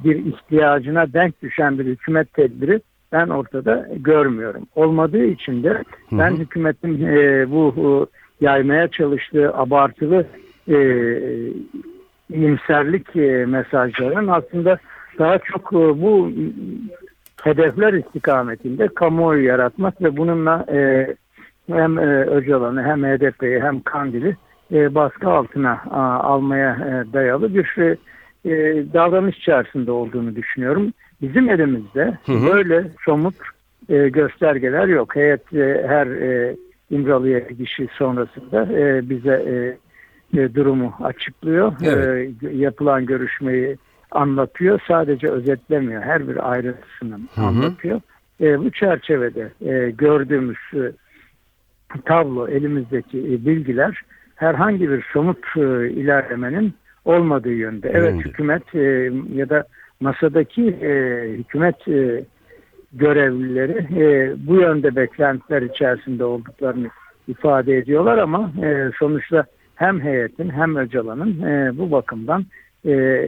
bir 0.05 0.17
ihtiyacına 0.17 1.13
denk 1.13 1.43
düşen 1.43 1.79
bir 1.79 1.85
hükümet 1.85 2.35
tedbiri 2.35 2.81
ben 3.13 3.29
ortada 3.29 3.89
görmüyorum. 3.97 4.67
Olmadığı 4.75 5.25
için 5.25 5.63
de 5.63 5.85
ben 6.13 6.37
hükümetin 6.37 7.01
bu 7.51 8.07
yaymaya 8.41 8.89
çalıştığı 8.89 9.55
abartılı 9.55 10.27
e, 10.69 10.77
iyimserlik 12.31 13.17
e, 13.17 13.47
mesajlarının 13.47 14.29
aslında 14.29 14.79
daha 15.19 15.39
çok 15.39 15.73
e, 15.73 15.77
bu 15.77 16.31
hedefler 17.43 17.93
istikametinde 17.93 18.89
kamuoyu 18.89 19.45
yaratmak 19.45 20.03
ve 20.03 20.17
bununla 20.17 20.67
e, 20.73 21.15
hem 21.73 21.99
e, 21.99 22.25
Öcalan'ı 22.25 22.83
hem 22.83 23.05
HDP'yi 23.05 23.61
hem 23.61 23.81
Kandil'i 23.81 24.37
e, 24.73 24.95
baskı 24.95 25.31
altına 25.31 25.83
a, 25.91 26.01
almaya 26.19 26.71
e, 26.73 27.13
dayalı 27.13 27.55
bir 27.55 27.77
e, 27.79 27.97
e, 28.45 28.85
davranış 28.95 29.39
içerisinde 29.39 29.91
olduğunu 29.91 30.37
düşünüyorum. 30.37 30.93
Bizim 31.23 31.51
elimizde 31.51 32.19
Hı 32.27 32.33
hı. 32.33 32.47
böyle 32.47 32.85
somut 33.05 33.35
e, 33.89 34.09
göstergeler 34.09 34.89
yok. 34.89 35.17
Heyet 35.17 35.55
e, 35.55 35.85
her 35.89 36.07
e, 36.07 36.57
İmralı'ya 36.91 37.39
gidişi 37.39 37.89
sonrasında 37.99 38.63
e, 38.73 39.11
bize 39.11 39.35
e, 39.47 39.57
e, 40.41 40.55
durumu 40.55 40.95
açıklıyor. 41.03 41.73
Evet. 41.85 42.31
E, 42.43 42.49
yapılan 42.57 43.07
görüşmeyi 43.07 43.77
anlatıyor. 44.11 44.81
Sadece 44.89 45.29
özetlemiyor. 45.29 46.03
Her 46.03 46.29
bir 46.29 46.53
ayrıntısını 46.53 47.19
anlatıyor. 47.37 48.01
E, 48.41 48.59
bu 48.59 48.71
çerçevede 48.71 49.53
e, 49.61 49.91
gördüğümüz 49.91 50.59
e, 50.75 50.93
tablo, 52.05 52.49
elimizdeki 52.49 53.19
e, 53.19 53.47
bilgiler 53.47 54.03
herhangi 54.37 54.91
bir 54.91 55.07
somut 55.13 55.39
e, 55.57 55.91
ilerlemenin 55.91 56.75
olmadığı 57.05 57.53
yönde. 57.53 57.91
Evet 57.95 58.11
Yönde. 58.11 58.25
hükümet 58.25 58.75
e, 58.75 59.11
ya 59.35 59.49
da 59.49 59.65
masadaki 60.01 60.63
e, 60.63 61.23
hükümet 61.39 61.89
e, 61.89 62.25
görevlileri 62.93 64.03
e, 64.03 64.35
bu 64.47 64.55
yönde 64.55 64.97
beklentiler 64.97 65.63
içerisinde 65.63 66.25
olduklarını 66.25 66.89
ifade 67.29 67.77
ediyorlar 67.77 68.19
ama 68.19 68.53
e, 68.65 68.91
sonuçta 68.99 69.45
hem 69.75 70.01
heyetin 70.01 70.51
hem 70.51 70.77
Öcalan'ın 70.77 71.43
e, 71.43 71.79
bu 71.79 71.91
bakımdan 71.91 72.45
e, 72.87 73.27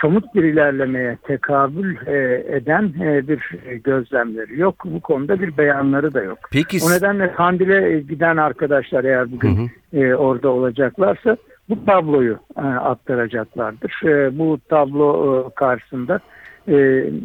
somut 0.00 0.34
bir 0.34 0.44
ilerlemeye 0.44 1.18
tekabül 1.22 1.96
e, 2.06 2.44
eden 2.56 2.92
e, 3.02 3.28
bir 3.28 3.40
gözlemleri 3.84 4.60
yok. 4.60 4.74
Bu 4.84 5.00
konuda 5.00 5.40
bir 5.40 5.56
beyanları 5.56 6.14
da 6.14 6.22
yok. 6.22 6.38
Peki 6.52 6.78
O 6.86 6.90
nedenle 6.90 7.32
Kandil'e 7.32 8.00
giden 8.00 8.36
arkadaşlar 8.36 9.04
eğer 9.04 9.32
bugün 9.32 9.56
Hı 9.56 9.70
hı. 9.92 10.00
e, 10.00 10.14
orada 10.14 10.48
olacaklarsa 10.48 11.36
bu 11.68 11.84
tabloyu 11.84 12.38
e, 12.58 12.60
aktaracaklardır. 12.60 14.00
E, 14.04 14.38
bu 14.38 14.58
tablo 14.68 15.40
e, 15.40 15.54
karşısında 15.54 16.20
e, 16.68 16.74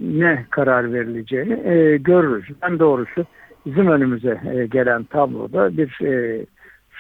ne 0.01 0.45
karar 0.49 0.93
verileceğini 0.93 1.53
e, 1.53 1.97
görürüz. 1.97 2.45
Ben 2.61 2.79
doğrusu 2.79 3.25
bizim 3.65 3.87
önümüze 3.87 4.41
e, 4.55 4.65
gelen 4.65 5.03
tabloda 5.03 5.77
bir 5.77 6.05
e, 6.05 6.45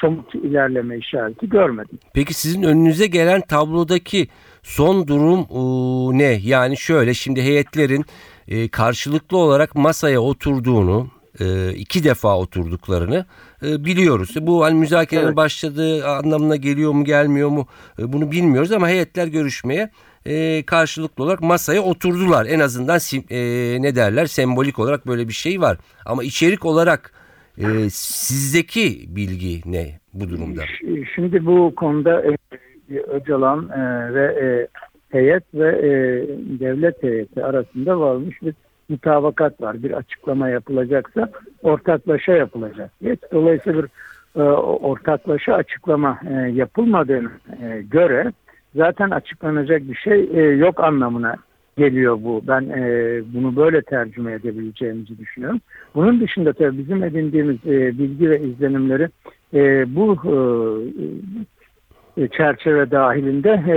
somut 0.01 0.35
ilerleme 0.35 0.97
işareti 0.97 1.49
görmedim. 1.49 1.99
Peki 2.13 2.33
sizin 2.33 2.63
önünüze 2.63 3.07
gelen 3.07 3.41
tablodaki 3.41 4.27
son 4.63 5.07
durum 5.07 5.39
ıı, 5.39 6.17
ne? 6.17 6.39
Yani 6.43 6.77
şöyle 6.77 7.13
şimdi 7.13 7.41
heyetlerin 7.41 8.05
e, 8.47 8.69
karşılıklı 8.69 9.37
olarak 9.37 9.75
masaya 9.75 10.19
oturduğunu 10.19 11.07
e, 11.39 11.73
iki 11.73 12.03
defa 12.03 12.37
oturduklarını 12.37 13.25
e, 13.63 13.85
biliyoruz. 13.85 14.35
Bu 14.41 14.63
hani 14.63 14.79
müzakerenin 14.79 15.25
Evet. 15.25 15.35
başladığı 15.35 16.07
anlamına 16.07 16.55
geliyor 16.55 16.91
mu 16.91 17.03
gelmiyor 17.03 17.49
mu 17.49 17.67
e, 17.99 18.13
bunu 18.13 18.31
bilmiyoruz 18.31 18.71
ama 18.71 18.87
heyetler 18.89 19.27
görüşmeye 19.27 19.89
e, 20.25 20.63
karşılıklı 20.63 21.23
olarak 21.23 21.41
masaya 21.41 21.81
oturdular. 21.81 22.45
En 22.45 22.59
azından 22.59 22.97
sim- 22.97 23.25
e, 23.29 23.81
ne 23.81 23.95
derler 23.95 24.25
sembolik 24.25 24.79
olarak 24.79 25.07
böyle 25.07 25.27
bir 25.27 25.33
şey 25.33 25.61
var. 25.61 25.77
Ama 26.05 26.23
içerik 26.23 26.65
olarak 26.65 27.11
e, 27.57 27.89
sizdeki 27.89 29.15
bilgi 29.15 29.61
ne 29.65 29.99
bu 30.13 30.29
durumda? 30.29 30.61
Şimdi 31.15 31.45
bu 31.45 31.75
konuda 31.75 32.23
e, 32.23 32.37
Öcalan 32.97 33.69
e, 33.69 34.13
ve 34.13 34.25
e, 34.25 34.67
heyet 35.17 35.43
ve 35.53 35.69
e, 35.69 35.89
devlet 36.59 37.03
heyeti 37.03 37.43
arasında 37.43 37.99
varmış 37.99 38.41
bir 38.41 38.53
mutabakat 38.89 39.61
var. 39.61 39.83
Bir 39.83 39.91
açıklama 39.91 40.49
yapılacaksa 40.49 41.29
ortaklaşa 41.63 42.31
yapılacak. 42.31 42.91
Dolayısıyla 43.31 43.83
bir 43.83 43.89
e, 44.35 44.43
ortaklaşa 44.61 45.53
açıklama 45.53 46.19
e, 46.29 46.33
yapılmadığına 46.33 47.31
e, 47.61 47.81
göre 47.81 48.31
zaten 48.75 49.09
açıklanacak 49.09 49.81
bir 49.81 49.95
şey 49.95 50.29
e, 50.33 50.41
yok 50.41 50.83
anlamına 50.83 51.35
geliyor 51.77 52.17
bu. 52.23 52.41
Ben 52.47 52.61
e, 52.61 52.81
bunu 53.33 53.55
böyle 53.55 53.81
tercüme 53.81 54.33
edebileceğimizi 54.33 55.17
düşünüyorum. 55.17 55.61
Bunun 55.95 56.19
dışında 56.19 56.53
tabii 56.53 56.77
bizim 56.77 57.03
edindiğimiz 57.03 57.57
e, 57.65 57.97
bilgi 57.97 58.29
ve 58.29 58.41
izlenimleri 58.41 59.09
e, 59.53 59.95
bu 59.95 60.17
e, 62.17 62.27
çerçeve 62.27 62.91
dahilinde 62.91 63.49
e, 63.49 63.75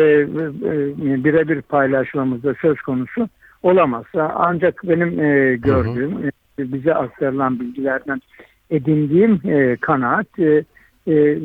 e, 1.11 1.25
birebir 1.25 1.63
paylaşmamızda 1.63 2.55
söz 2.55 2.81
konusu 2.81 3.29
olamazsa 3.63 4.33
ancak 4.37 4.81
benim 4.85 5.21
e, 5.21 5.57
gördüğüm 5.57 6.13
e, 6.13 6.33
bize 6.59 6.95
aktarılan 6.95 7.61
bilgilerden 7.61 8.21
edindiğim 8.71 9.41
e, 9.45 9.77
kanaat 9.77 10.39
e, 10.39 10.65
e, 11.09 11.39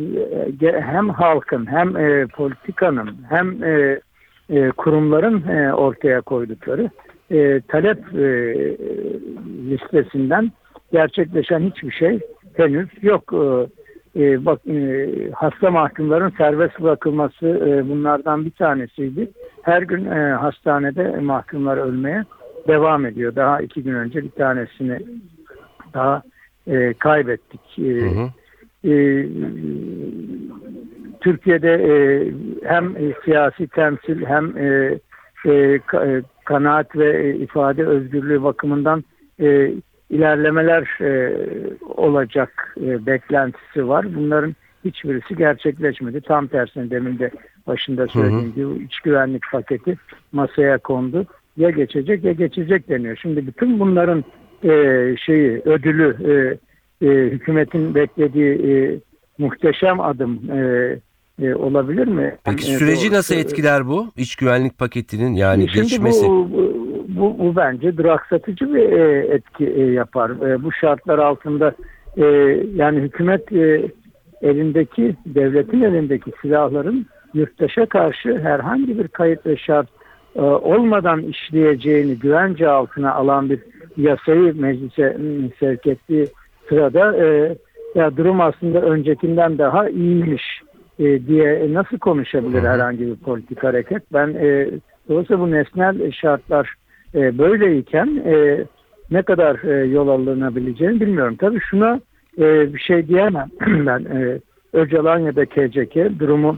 hem 0.81 1.09
halkın 1.09 1.71
hem 1.71 1.97
e, 1.97 2.27
politikanın 2.27 3.17
hem 3.29 3.63
e, 3.63 3.99
e, 4.49 4.69
kurumların 4.69 5.47
e, 5.47 5.73
ortaya 5.73 6.21
koydukları 6.21 6.89
e, 7.31 7.61
talep 7.67 7.99
e, 8.15 8.55
listesinden 9.69 10.51
gerçekleşen 10.91 11.59
hiçbir 11.59 11.91
şey 11.91 12.19
henüz 12.57 12.89
yok. 13.01 13.33
E, 13.33 13.67
e, 14.15 14.45
bak 14.45 14.67
e, 14.67 15.09
hasta 15.33 15.71
mahkumların 15.71 16.33
serbest 16.37 16.79
bırakılması 16.81 17.47
e, 17.47 17.89
bunlardan 17.89 18.45
bir 18.45 18.51
tanesiydi. 18.51 19.31
Her 19.61 19.81
gün 19.81 20.05
e, 20.05 20.31
hastanede 20.31 21.19
mahkumlar 21.19 21.77
ölmeye 21.77 22.25
devam 22.67 23.05
ediyor. 23.05 23.35
Daha 23.35 23.61
iki 23.61 23.83
gün 23.83 23.93
önce 23.93 24.23
bir 24.23 24.29
tanesini 24.29 24.99
daha 25.93 26.21
e, 26.67 26.93
kaybettik. 26.93 27.79
E, 27.79 27.81
Hı 27.81 28.05
hı. 28.05 28.29
E, 28.87 29.25
Türkiye'de 31.21 31.73
e, 31.73 31.95
hem 32.63 32.95
siyasi 33.25 33.67
temsil 33.67 34.25
hem 34.25 34.57
e, 34.57 34.99
e, 35.45 35.51
e, 35.51 36.21
kanaat 36.45 36.95
ve 36.95 37.27
e, 37.27 37.35
ifade 37.35 37.85
özgürlüğü 37.85 38.43
bakımından 38.43 39.03
e, 39.41 39.73
ilerlemeler 40.09 41.01
e, 41.01 41.33
olacak 41.81 42.75
e, 42.81 43.05
beklentisi 43.05 43.87
var. 43.87 44.15
Bunların 44.15 44.55
hiçbirisi 44.85 45.35
gerçekleşmedi. 45.35 46.21
Tam 46.21 46.47
tersine 46.47 46.89
demin 46.89 47.19
de 47.19 47.31
başında 47.67 48.07
söylediğim 48.07 48.53
gibi 48.55 48.83
iç 48.83 48.99
güvenlik 48.99 49.43
paketi 49.51 49.97
masaya 50.31 50.77
kondu. 50.77 51.25
Ya 51.57 51.69
geçecek 51.69 52.23
ya 52.23 52.31
geçecek 52.31 52.89
deniyor. 52.89 53.17
Şimdi 53.21 53.47
bütün 53.47 53.79
bunların 53.79 54.23
e, 54.63 54.71
şeyi 55.25 55.61
ödülü 55.65 56.15
e, 56.31 56.57
e, 57.01 57.07
hükümetin 57.07 57.95
beklediği 57.95 58.53
e, 58.53 58.99
muhteşem 59.37 59.99
adım 59.99 60.51
e, 60.51 60.99
e, 61.41 61.55
olabilir 61.55 62.07
mi? 62.07 62.35
Peki 62.43 62.69
Yani, 62.69 62.79
süreci 62.79 63.11
nasıl 63.11 63.35
etkiler 63.35 63.87
bu? 63.87 64.07
İç 64.17 64.35
güvenlik 64.35 64.77
paketinin 64.77 65.33
yani 65.33 65.69
Şimdi 65.69 65.87
geçmesi. 65.87 66.27
Bu, 66.27 66.49
bu, 67.07 67.39
bu 67.39 67.55
bence 67.55 67.97
duraksatıcı 67.97 68.73
bir 68.73 68.91
e, 68.91 69.27
etki 69.35 69.65
e, 69.65 69.91
yapar. 69.91 70.29
E, 70.29 70.63
bu 70.63 70.71
şartlar 70.71 71.19
altında 71.19 71.73
e, 72.17 72.25
yani 72.75 72.99
hükümet 72.99 73.51
e, 73.51 73.91
elindeki, 74.41 75.15
devletin 75.25 75.81
elindeki 75.81 76.31
silahların 76.41 77.05
yurttaşa 77.33 77.85
karşı 77.85 78.39
herhangi 78.39 78.99
bir 78.99 79.07
kayıt 79.07 79.45
ve 79.45 79.57
şart 79.57 79.87
e, 80.35 80.41
olmadan 80.41 81.23
işleyeceğini 81.23 82.19
güvence 82.19 82.67
altına 82.67 83.13
alan 83.13 83.49
bir 83.49 83.59
yasayı 83.97 84.61
meclise 84.61 85.17
sevk 85.59 85.87
ettiği 85.87 86.27
sırada 86.69 87.17
e, 87.25 87.57
ya 87.95 88.17
durum 88.17 88.41
aslında 88.41 88.81
öncekinden 88.81 89.57
daha 89.57 89.89
iyiymiş 89.89 90.43
e, 90.99 91.27
diye 91.27 91.73
nasıl 91.73 91.97
konuşabilir 91.97 92.63
herhangi 92.63 93.07
bir 93.07 93.15
politik 93.15 93.63
hareket? 93.63 94.13
Ben 94.13 94.27
e, 94.27 94.69
dolayısıyla 95.09 95.41
bu 95.41 95.51
nesnel 95.51 96.11
şartlar 96.11 96.73
e, 97.15 97.37
böyleyken 97.37 98.23
e, 98.25 98.65
ne 99.11 99.21
kadar 99.21 99.63
e, 99.63 99.85
yol 99.85 100.07
alınabileceğini 100.07 101.01
bilmiyorum. 101.01 101.35
Tabii 101.39 101.59
şuna 101.59 101.99
e, 102.37 102.73
bir 102.73 102.79
şey 102.79 103.07
diyemem 103.07 103.47
ben. 103.61 103.99
E, 103.99 104.39
Öcalan 104.73 105.19
ya 105.19 105.35
da 105.35 105.45
KCK 105.45 106.19
durumu 106.19 106.57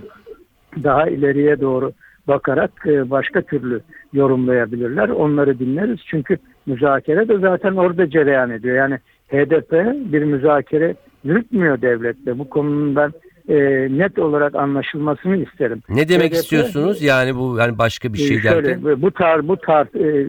daha 0.84 1.08
ileriye 1.08 1.62
doğru 1.62 1.92
bakarak 2.28 2.72
e, 2.86 3.10
başka 3.10 3.42
türlü 3.42 3.82
yorumlayabilirler. 4.14 5.10
Onları 5.10 5.60
dinleriz. 5.60 6.00
Çünkü 6.06 6.38
müzakere 6.66 7.28
de 7.28 7.38
zaten 7.40 7.76
orada 7.76 8.10
cereyan 8.10 8.50
ediyor. 8.50 8.76
Yani 8.76 9.00
HDP 9.32 9.72
bir 10.12 10.24
müzakere 10.24 10.96
yürütmüyor 11.24 11.82
devletle. 11.82 12.40
Bu 12.40 12.50
konunun 12.50 12.96
ben 12.96 13.12
e, 13.50 13.58
net 13.98 14.20
olarak 14.20 14.56
anlaşılmasını 14.56 15.38
isterim. 15.38 15.84
Ne 15.90 16.10
demek 16.10 16.32
HDP 16.32 16.36
istiyorsunuz? 16.36 17.02
Yani 17.02 17.36
bu 17.36 17.58
yani 17.58 17.78
başka 17.78 18.14
bir 18.14 18.20
e, 18.20 18.22
şey 18.22 18.42
şöyle, 18.42 18.68
derken. 18.68 19.02
bu 19.02 19.12
tar 19.12 19.48
bu 19.48 19.58
tar 19.58 19.88
e, 19.96 20.28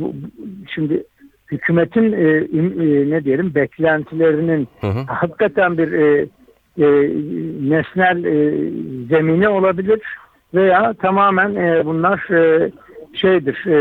bu, 0.00 0.14
şimdi 0.74 1.04
hükümetin 1.52 2.12
e, 2.12 2.26
e, 2.26 3.10
ne 3.10 3.24
diyelim 3.24 3.54
beklentilerinin 3.54 4.68
Hı 4.80 4.86
hı. 4.86 4.98
hakikaten 5.06 5.78
bir 5.78 5.92
e, 5.92 6.26
e, 6.78 6.86
nesnel 7.70 8.24
e, 8.24 8.70
zemini 9.08 9.48
olabilir 9.48 10.00
veya 10.54 10.94
tamamen 10.94 11.54
e, 11.54 11.84
bunlar 11.84 12.30
e, 12.30 12.70
şeydir 13.12 13.66
e, 13.66 13.74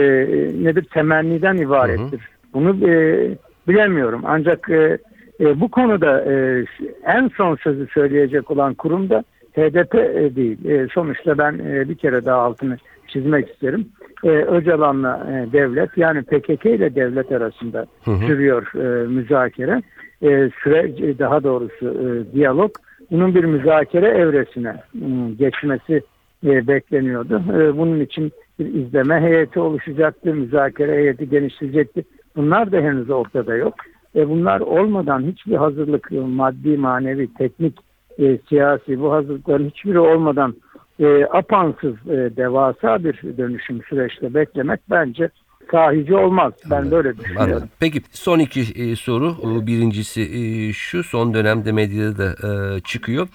nedir 0.63 0.83
temenniden 0.83 1.57
ibarettir. 1.57 2.21
Bunu 2.53 2.89
e, 2.89 3.27
bilemiyorum 3.67 4.21
ancak 4.25 4.69
e, 4.69 4.97
e, 5.39 5.59
bu 5.59 5.71
konuda 5.71 6.25
e, 6.31 6.65
en 7.05 7.27
son 7.37 7.55
sözü 7.55 7.87
söyleyecek 7.93 8.51
olan 8.51 8.73
kurum 8.73 9.09
da 9.09 9.23
HDP 9.55 9.95
e, 9.95 10.35
değil. 10.35 10.65
E, 10.65 10.87
sonuçta 10.93 11.37
ben 11.37 11.53
e, 11.53 11.89
bir 11.89 11.95
kere 11.95 12.25
daha 12.25 12.37
altını 12.37 12.77
çizmek 13.07 13.49
isterim. 13.49 13.87
E, 14.23 14.29
Öcalan'la 14.29 15.27
e, 15.31 15.53
devlet 15.53 15.97
yani 15.97 16.23
PKK 16.23 16.65
ile 16.65 16.95
devlet 16.95 17.31
arasında 17.31 17.85
Hı 18.05 18.11
hı. 18.11 18.25
sürüyor 18.25 18.71
e, 18.75 19.07
müzakere. 19.07 19.81
E, 20.21 20.49
süre 20.63 21.19
daha 21.19 21.43
doğrusu 21.43 21.87
e, 21.87 22.33
diyalog. 22.33 22.71
Bunun 23.11 23.35
bir 23.35 23.43
müzakere 23.43 24.07
evresine 24.07 24.75
m, 24.93 25.31
geçmesi 25.39 26.01
e, 26.45 26.67
bekleniyordu. 26.67 27.43
E, 27.53 27.77
bunun 27.77 27.99
için 27.99 28.31
bir 28.59 28.65
izleme 28.65 29.21
heyeti 29.21 29.59
oluşacaktı. 29.59 30.33
Müzakere 30.33 30.95
heyeti 30.95 31.29
genişleyecekti. 31.29 32.03
Bunlar 32.35 32.71
da 32.71 32.77
henüz 32.77 33.09
ortada 33.09 33.55
yok. 33.55 33.73
E, 34.15 34.29
bunlar 34.29 34.59
olmadan 34.59 35.21
hiçbir 35.21 35.55
hazırlık 35.55 36.11
e, 36.11 36.19
maddi, 36.19 36.77
manevi, 36.77 37.33
teknik, 37.33 37.77
e, 38.19 38.37
siyasi 38.49 38.99
bu 38.99 39.11
hazırlıkların 39.13 39.69
hiçbiri 39.69 39.99
olmadan 39.99 40.55
e, 40.99 41.25
apansız 41.25 41.93
e, 42.07 42.37
devasa 42.37 43.03
bir 43.03 43.37
dönüşüm 43.37 43.81
süreçte 43.89 44.33
beklemek 44.33 44.79
bence 44.89 45.29
kahici 45.67 46.15
olmaz. 46.15 46.53
Ben 46.65 46.75
Anladım. 46.75 46.91
böyle 46.91 47.17
düşünüyorum. 47.17 47.51
Anladım. 47.51 47.69
Peki 47.79 48.01
son 48.11 48.39
iki 48.39 48.61
e, 48.61 48.95
soru. 48.95 49.35
E, 49.61 49.67
Birincisi 49.67 50.21
e, 50.21 50.73
şu 50.73 51.03
son 51.03 51.33
dönemde 51.33 51.71
medyada 51.71 52.17
da 52.17 52.33
e, 52.75 52.79
çıkıyor. 52.79 53.27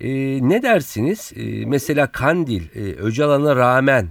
E, 0.00 0.08
ne 0.48 0.62
dersiniz? 0.62 1.32
E, 1.36 1.66
mesela 1.66 2.06
Kandil 2.06 2.62
e, 2.74 2.94
Öcalan'a 2.94 3.56
rağmen 3.56 4.06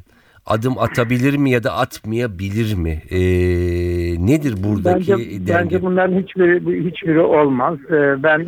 adım 0.46 0.78
atabilir 0.80 1.38
mi 1.38 1.52
ya 1.52 1.64
da 1.64 1.74
atmayabilir 1.74 2.76
mi? 2.76 3.02
E, 3.10 3.20
nedir 4.28 4.56
buradaki 4.64 5.12
Bence, 5.12 5.30
denge? 5.30 5.54
bence 5.54 5.82
bunların 5.82 6.20
hiçbiri 6.22 6.86
hiçbiri 6.92 7.20
olmaz. 7.20 7.78
Ee, 7.92 8.24
Ben 8.24 8.40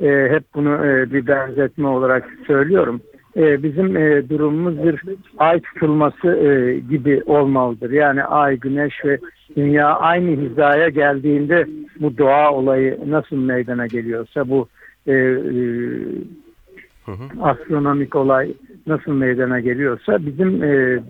e, 0.00 0.28
hep 0.30 0.44
bunu 0.54 0.86
e, 0.86 1.12
bir 1.12 1.26
benzetme 1.26 1.88
olarak 1.88 2.28
söylüyorum. 2.46 3.00
E, 3.36 3.62
Bizim 3.62 3.96
e, 3.96 4.28
durumumuz 4.28 4.84
bir 4.84 5.02
ay 5.38 5.60
tutulması 5.60 6.28
e, 6.28 6.78
gibi 6.78 7.22
olmalıdır. 7.26 7.90
Yani 7.90 8.24
ay, 8.24 8.56
güneş 8.58 9.04
ve 9.04 9.18
dünya 9.56 9.86
aynı 9.88 10.30
hizaya 10.50 10.88
geldiğinde 10.88 11.66
bu 12.00 12.18
doğa 12.18 12.52
olayı 12.52 12.98
nasıl 13.06 13.36
meydana 13.36 13.86
geliyorsa 13.86 14.48
bu 14.48 14.68
e, 15.06 15.12
e, 15.12 15.34
astronomik 17.42 18.16
olay 18.16 18.52
nasıl 18.88 19.12
meydana 19.12 19.60
geliyorsa 19.60 20.26
bizim 20.26 20.62
e, 20.62 21.00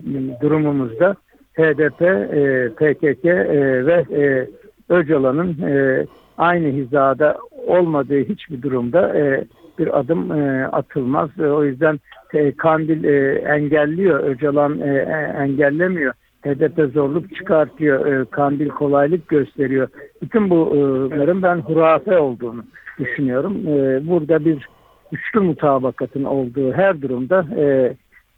durumumuzda 0.41 1.15
HDP, 1.53 2.01
e, 2.01 2.69
PKK 2.69 3.25
e, 3.25 3.85
ve 3.85 4.05
e, 4.11 4.47
Öcalan'ın 4.89 5.61
e, 5.61 6.05
aynı 6.37 6.67
hizada 6.67 7.37
olmadığı 7.67 8.19
hiçbir 8.19 8.61
durumda 8.61 9.17
e, 9.17 9.43
bir 9.79 9.99
adım 9.99 10.31
e, 10.31 10.67
atılmaz. 10.67 11.29
E, 11.39 11.47
o 11.47 11.63
yüzden 11.63 11.99
e, 12.33 12.51
Kandil 12.51 13.03
e, 13.03 13.35
engelliyor, 13.35 14.19
Öcalan 14.19 14.79
e, 14.79 14.95
e, 14.95 15.43
engellemiyor. 15.43 16.13
HDP 16.45 16.93
zorluk 16.93 17.35
çıkartıyor, 17.35 18.05
e, 18.05 18.25
Kandil 18.25 18.69
kolaylık 18.69 19.27
gösteriyor. 19.27 19.87
Bütün 20.21 20.49
bunların 20.49 21.43
ben 21.43 21.57
hurafe 21.57 22.17
olduğunu 22.17 22.63
düşünüyorum. 22.99 23.67
E, 23.67 24.07
burada 24.07 24.45
bir 24.45 24.67
güçlü 25.11 25.39
mutabakatın 25.39 26.23
olduğu 26.23 26.73
her 26.73 27.01
durumda 27.01 27.45
e, 27.57 27.93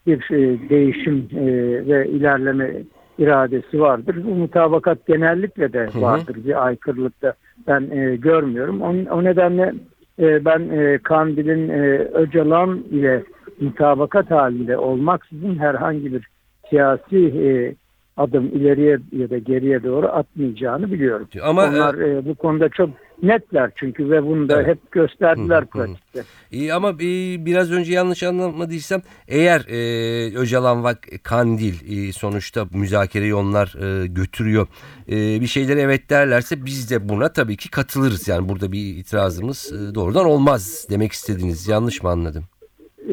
bir 0.08 0.32
e, 0.32 0.70
değişim 0.70 1.28
e, 1.36 1.46
ve 1.88 2.08
ilerleme 2.08 2.74
iradesi 3.18 3.82
vardır. 3.82 4.24
Bu 4.24 4.36
mutabakat 4.36 5.08
genellikle 5.08 5.74
de 5.74 5.90
hı. 5.94 6.02
vardır. 6.02 6.36
Bir 6.46 6.66
aykırılıkta 6.66 7.34
ben 7.68 7.82
e, 7.92 8.16
görmüyorum. 8.16 8.82
O, 8.82 9.16
o 9.16 9.24
nedenle 9.24 9.74
e, 10.20 10.46
ben 10.46 10.60
e, 10.60 10.98
Kandil'in 10.98 11.70
e, 11.70 11.98
Öcalan 11.98 12.84
ile 12.92 13.24
mutabakat 13.60 14.32
halinde 14.32 14.78
olmaksızın 14.78 15.60
herhangi 15.60 16.14
bir 16.14 16.28
siyasi 16.70 17.18
e, 17.18 17.76
adım 18.22 18.46
ileriye 18.46 19.00
ya 19.12 19.30
da 19.30 19.38
geriye 19.38 19.84
doğru 19.84 20.08
atmayacağını 20.08 20.92
biliyorum. 20.92 21.28
Ama, 21.44 21.66
Onlar 21.66 21.96
e, 21.96 22.26
bu 22.26 22.36
konuda 22.36 22.70
çok 22.70 22.90
netler 23.24 23.72
çünkü 23.76 24.10
ve 24.10 24.24
bunu 24.26 24.50
da 24.50 24.56
Evet. 24.62 24.68
hep 24.68 24.92
gösterdiler 24.92 25.56
Hı 25.56 25.60
hı, 25.62 25.66
hı. 25.66 25.70
pratikte. 25.70 26.24
İyi 26.52 26.74
ama 26.74 26.90
e, 26.90 27.00
biraz 27.46 27.72
önce 27.72 27.94
yanlış 27.94 28.24
anlamadıysam 28.24 29.02
eğer 29.28 29.60
e, 29.70 30.38
Öcalan 30.38 30.84
ve 30.86 30.90
Kandil 31.24 31.74
e, 32.08 32.12
sonuçta 32.12 32.66
müzakereyi 32.74 33.36
onlar 33.36 33.76
e, 34.04 34.08
götürüyor 34.08 34.68
e, 35.08 35.16
bir 35.42 35.48
şeylere 35.48 35.82
evet 35.82 36.10
derlerse 36.10 36.66
biz 36.66 36.92
de 36.92 37.10
buna 37.10 37.34
tabii 37.34 37.58
ki 37.58 37.72
katılırız. 37.72 38.28
Yani 38.28 38.50
burada 38.50 38.72
bir 38.72 38.96
itirazımız 38.98 39.74
e, 39.74 39.96
doğrudan 39.96 40.26
olmaz 40.26 40.88
demek 40.90 41.12
istediniz. 41.12 41.68
Yanlış 41.68 42.04
mı 42.04 42.10
anladım? 42.10 42.44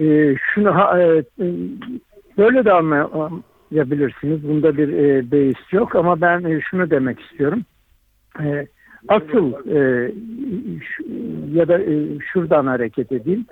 E, 0.01 0.35
şunu 0.55 0.75
ha- 0.75 0.99
e, 1.03 1.25
böyle 2.38 2.64
de 2.64 2.73
anlayabilirsiniz. 3.72 4.48
Bunda 4.48 4.76
bir 4.76 4.88
e, 4.88 5.31
beis 5.31 5.72
yok 5.72 5.94
ama 5.96 6.20
ben 6.20 6.44
e, 6.44 6.61
şunu 6.61 6.90
demek 6.90 7.20
istiyorum. 7.20 7.62
E, 8.40 8.66
asıl 9.09 9.52
e, 9.76 10.12
şu- 10.81 11.04
ya 11.54 11.68
da 11.68 11.78
e, 11.78 12.18
şuradan 12.33 12.66
hareket 12.66 13.12
edeyim. 13.12 13.46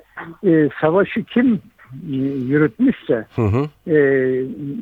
E, 0.47 0.69
savaşı 0.81 1.23
kim 1.25 1.55
e, 2.11 2.17
yürütmüşse 2.49 3.27
Hı 3.37 3.43
hı. 3.43 3.91
e, 3.91 3.97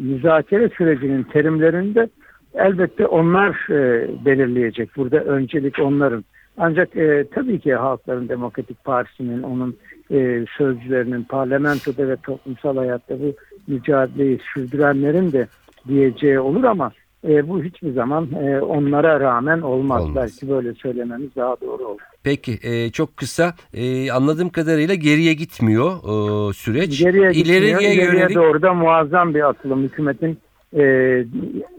müzakere 0.03 0.68
sürecinin 0.68 1.23
terimlerinde 1.23 2.09
elbette 2.55 3.07
onlar 3.07 3.66
e, 3.70 4.09
belirleyecek. 4.25 4.90
Burada 4.97 5.20
öncelik 5.25 5.79
onların. 5.79 6.25
Ancak 6.59 6.97
e, 6.97 7.25
tabii 7.35 7.61
ki 7.61 7.75
Halkların 7.75 8.29
Demokratik 8.29 8.85
Partisi'nin, 8.85 9.42
onun 9.42 9.77
e, 10.11 10.44
sözcülerinin 10.59 11.23
parlamentoda 11.23 12.09
ve 12.09 12.16
toplumsal 12.16 12.77
hayatta 12.77 13.20
bu 13.20 13.35
mücadeleyi 13.66 14.38
sürdürenlerin 14.55 15.33
de 15.33 15.48
diyeceği 15.88 16.40
olur 16.40 16.64
ama 16.64 16.92
e, 17.29 17.48
bu 17.48 17.62
hiçbir 17.62 17.92
zaman 17.92 18.29
e, 18.33 18.61
onlara 18.61 19.20
rağmen 19.20 19.61
olmaz. 19.61 20.03
Olmaz. 20.03 20.16
Belki 20.16 20.48
böyle 20.48 20.74
söylememiz 20.74 21.37
daha 21.37 21.57
doğru 21.61 21.85
olur. 21.85 22.00
Peki 22.22 22.59
e, 22.62 22.90
çok 22.90 23.16
kısa 23.16 23.55
e, 23.74 24.11
anladığım 24.11 24.48
kadarıyla 24.48 24.94
geriye 24.94 25.35
gitmiyor 25.35 25.90
e, 25.90 26.53
süreç. 26.53 27.00
Geriye 27.00 27.33
gitmiyor. 27.33 27.61
İleriye 27.61 27.72
İleriye 27.72 28.05
yönelik 28.05 28.37
doğru 28.37 28.62
da 28.62 28.74
muazzam 28.74 29.35
bir 29.35 29.48
atılım. 29.48 29.83
Hükümetin 29.83 30.38
e, 30.77 30.85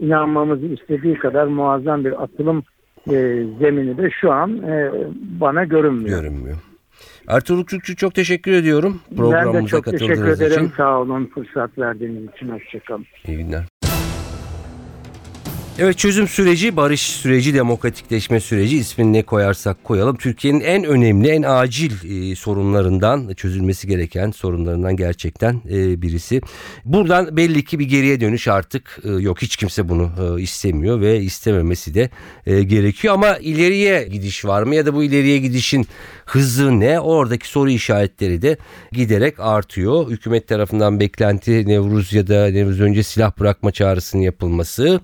inanmamızı 0.00 0.66
istediği 0.66 1.14
kadar 1.14 1.46
muazzam 1.46 2.04
bir 2.04 2.22
atılım 2.22 2.64
e, 3.10 3.44
zemini 3.58 3.98
de 3.98 4.10
şu 4.20 4.32
an 4.32 4.62
e, 4.62 4.90
bana 5.40 5.64
görünmüyor. 5.64 6.20
görünmüyor. 6.22 6.56
Ertuğrul 7.28 7.64
Kürkçü 7.64 7.96
çok 7.96 8.14
teşekkür 8.14 8.52
ediyorum 8.52 9.00
Ben 9.10 9.16
de 9.16 9.16
programımıza 9.16 9.68
çok 9.76 9.84
teşekkür 9.84 10.06
katıldığınız 10.08 10.40
ederim. 10.40 10.64
için. 10.64 10.76
Sağ 10.76 11.00
olun 11.00 11.30
fırsat 11.34 11.78
verdiğiniz 11.78 12.22
için. 12.36 12.48
Hoşçakalın. 12.48 13.06
İyi 13.28 13.36
günler. 13.38 13.64
Evet 15.78 15.98
çözüm 15.98 16.28
süreci, 16.28 16.76
barış 16.76 17.00
süreci, 17.00 17.54
demokratikleşme 17.54 18.40
süreci 18.40 18.76
ismini 18.76 19.12
ne 19.12 19.22
koyarsak 19.22 19.84
koyalım. 19.84 20.16
Türkiye'nin 20.16 20.60
en 20.60 20.84
önemli, 20.84 21.28
en 21.28 21.42
acil 21.42 21.92
e, 22.32 22.36
sorunlarından, 22.36 23.34
çözülmesi 23.34 23.88
gereken 23.88 24.30
sorunlarından 24.30 24.96
gerçekten 24.96 25.60
e, 25.70 26.02
birisi. 26.02 26.40
Buradan 26.84 27.36
belli 27.36 27.64
ki 27.64 27.78
bir 27.78 27.84
geriye 27.84 28.20
dönüş 28.20 28.48
artık 28.48 28.98
e, 29.04 29.08
yok. 29.10 29.42
Hiç 29.42 29.56
kimse 29.56 29.88
bunu 29.88 30.10
e, 30.38 30.42
istemiyor 30.42 31.00
ve 31.00 31.20
istememesi 31.20 31.94
de 31.94 32.10
e, 32.46 32.62
gerekiyor. 32.62 33.14
Ama 33.14 33.36
ileriye 33.36 34.08
gidiş 34.08 34.44
var 34.44 34.62
mı 34.62 34.74
ya 34.74 34.86
da 34.86 34.94
bu 34.94 35.02
ileriye 35.02 35.38
gidişin 35.38 35.86
hızı 36.26 36.80
ne? 36.80 37.00
Oradaki 37.00 37.48
soru 37.48 37.70
işaretleri 37.70 38.42
de 38.42 38.56
giderek 38.92 39.40
artıyor. 39.40 40.10
Hükümet 40.10 40.48
tarafından 40.48 41.00
beklenti 41.00 41.68
Nevruz 41.68 42.12
ya 42.12 42.26
da 42.26 42.50
Nevruz 42.50 42.80
önce 42.80 43.02
silah 43.02 43.40
bırakma 43.40 43.72
çağrısının 43.72 44.22
yapılması. 44.22 45.00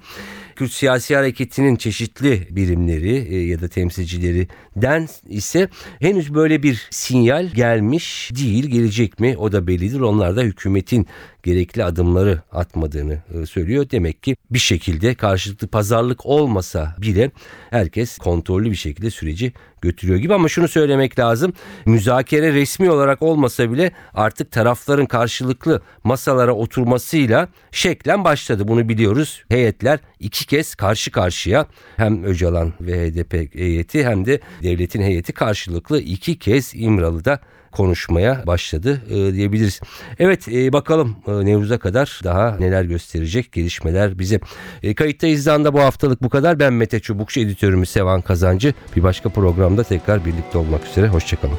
Kürt 0.57 0.73
siyasi 0.73 1.17
hareketinin 1.17 1.77
çeşitli 1.77 2.49
birimleri 2.51 3.35
e, 3.35 3.47
ya 3.47 3.61
da 3.61 3.69
temsilcilerinden 3.69 5.09
ise 5.29 5.69
henüz 6.01 6.35
böyle 6.35 6.63
bir 6.63 6.89
sinyal 6.91 7.47
gelmiş 7.47 8.31
değil. 8.35 8.67
Gelecek 8.67 9.21
mi 9.21 9.37
o 9.39 9.53
da 9.53 9.67
bellidir. 9.67 10.01
Onlar 10.01 10.37
da 10.37 10.43
hükümetin 10.43 11.07
gerekli 11.43 11.85
adımları 11.85 12.41
atmadığını 12.53 13.19
e, 13.35 13.47
söylüyor. 13.47 13.87
Demek 13.91 14.23
ki 14.23 14.37
bir 14.51 14.59
şekilde 14.59 15.15
karşılıklı 15.15 15.69
pazarlık 15.69 16.27
olmasa 16.27 16.95
bile 16.99 17.31
herkes 17.71 18.19
kontrollü 18.19 18.71
bir 18.71 18.77
şekilde 18.77 19.11
süreci 19.11 19.53
götürüyor 19.81 20.19
gibi 20.19 20.35
ama 20.35 20.49
şunu 20.49 20.69
söylemek 20.69 21.19
lazım. 21.19 21.53
Müzakere 21.87 22.53
resmi 22.53 22.91
olarak 22.91 23.23
olmasa 23.23 23.73
bile 23.73 23.93
artık 24.15 24.51
tarafların 24.51 25.07
karşılıklı 25.07 25.83
masalara 26.05 26.53
oturmasıyla 26.53 27.49
şeklen 27.71 28.25
başladı. 28.25 28.69
Bunu 28.69 28.89
biliyoruz. 28.89 29.45
Heyetler 29.49 30.01
iki 30.21 30.47
kez 30.47 30.75
karşı 30.75 31.11
karşıya 31.11 31.67
hem 31.97 32.25
Öcalan 32.25 32.73
ve 32.81 33.11
HDP 33.11 33.55
heyeti 33.55 34.07
hem 34.07 34.27
de 34.27 34.41
devletin 34.63 35.03
heyeti 35.03 35.33
karşılıklı 35.33 36.01
iki 36.01 36.39
kez 36.39 36.73
İmralı'da 36.75 37.41
konuşmaya 37.73 38.47
başladı 38.47 39.03
e, 39.11 39.35
diyebiliriz. 39.35 39.81
Evet 40.19 40.49
e, 40.49 40.73
bakalım 40.73 41.17
e, 41.27 41.31
Nevruz'a 41.31 41.79
kadar 41.79 42.21
daha 42.25 42.57
neler 42.57 42.85
gösterecek 42.85 43.53
gelişmeler 43.53 44.19
bize. 44.19 44.41
E, 44.83 44.95
kayıtta 44.95 45.27
izdanda 45.27 45.75
bu 45.75 45.81
haftalık 45.81 46.23
bu 46.23 46.29
kadar. 46.29 46.59
Ben 46.59 46.73
Mete 46.73 47.01
Çubukçu 47.01 47.41
editörümüz 47.41 47.91
Sevan 47.91 48.21
Kazancı. 48.21 48.75
Bir 48.97 49.03
başka 49.03 49.29
programda 49.29 49.85
tekrar 49.85 50.25
birlikte 50.25 50.59
olmak 50.59 50.87
üzere. 50.87 51.09
Hoşçakalın. 51.09 51.59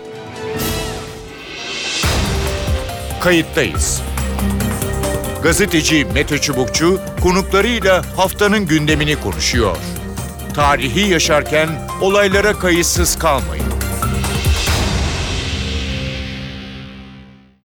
Kayıttayız. 3.21 4.02
Gazeteci 5.43 6.06
Mete 6.13 6.38
Çubukçu 6.38 6.99
konuklarıyla 7.21 8.02
haftanın 8.17 8.65
gündemini 8.65 9.15
konuşuyor. 9.15 9.78
Tarihi 10.54 11.10
yaşarken 11.10 11.69
olaylara 12.02 12.54
kayıtsız 12.54 13.19
kalmayın. 13.19 13.65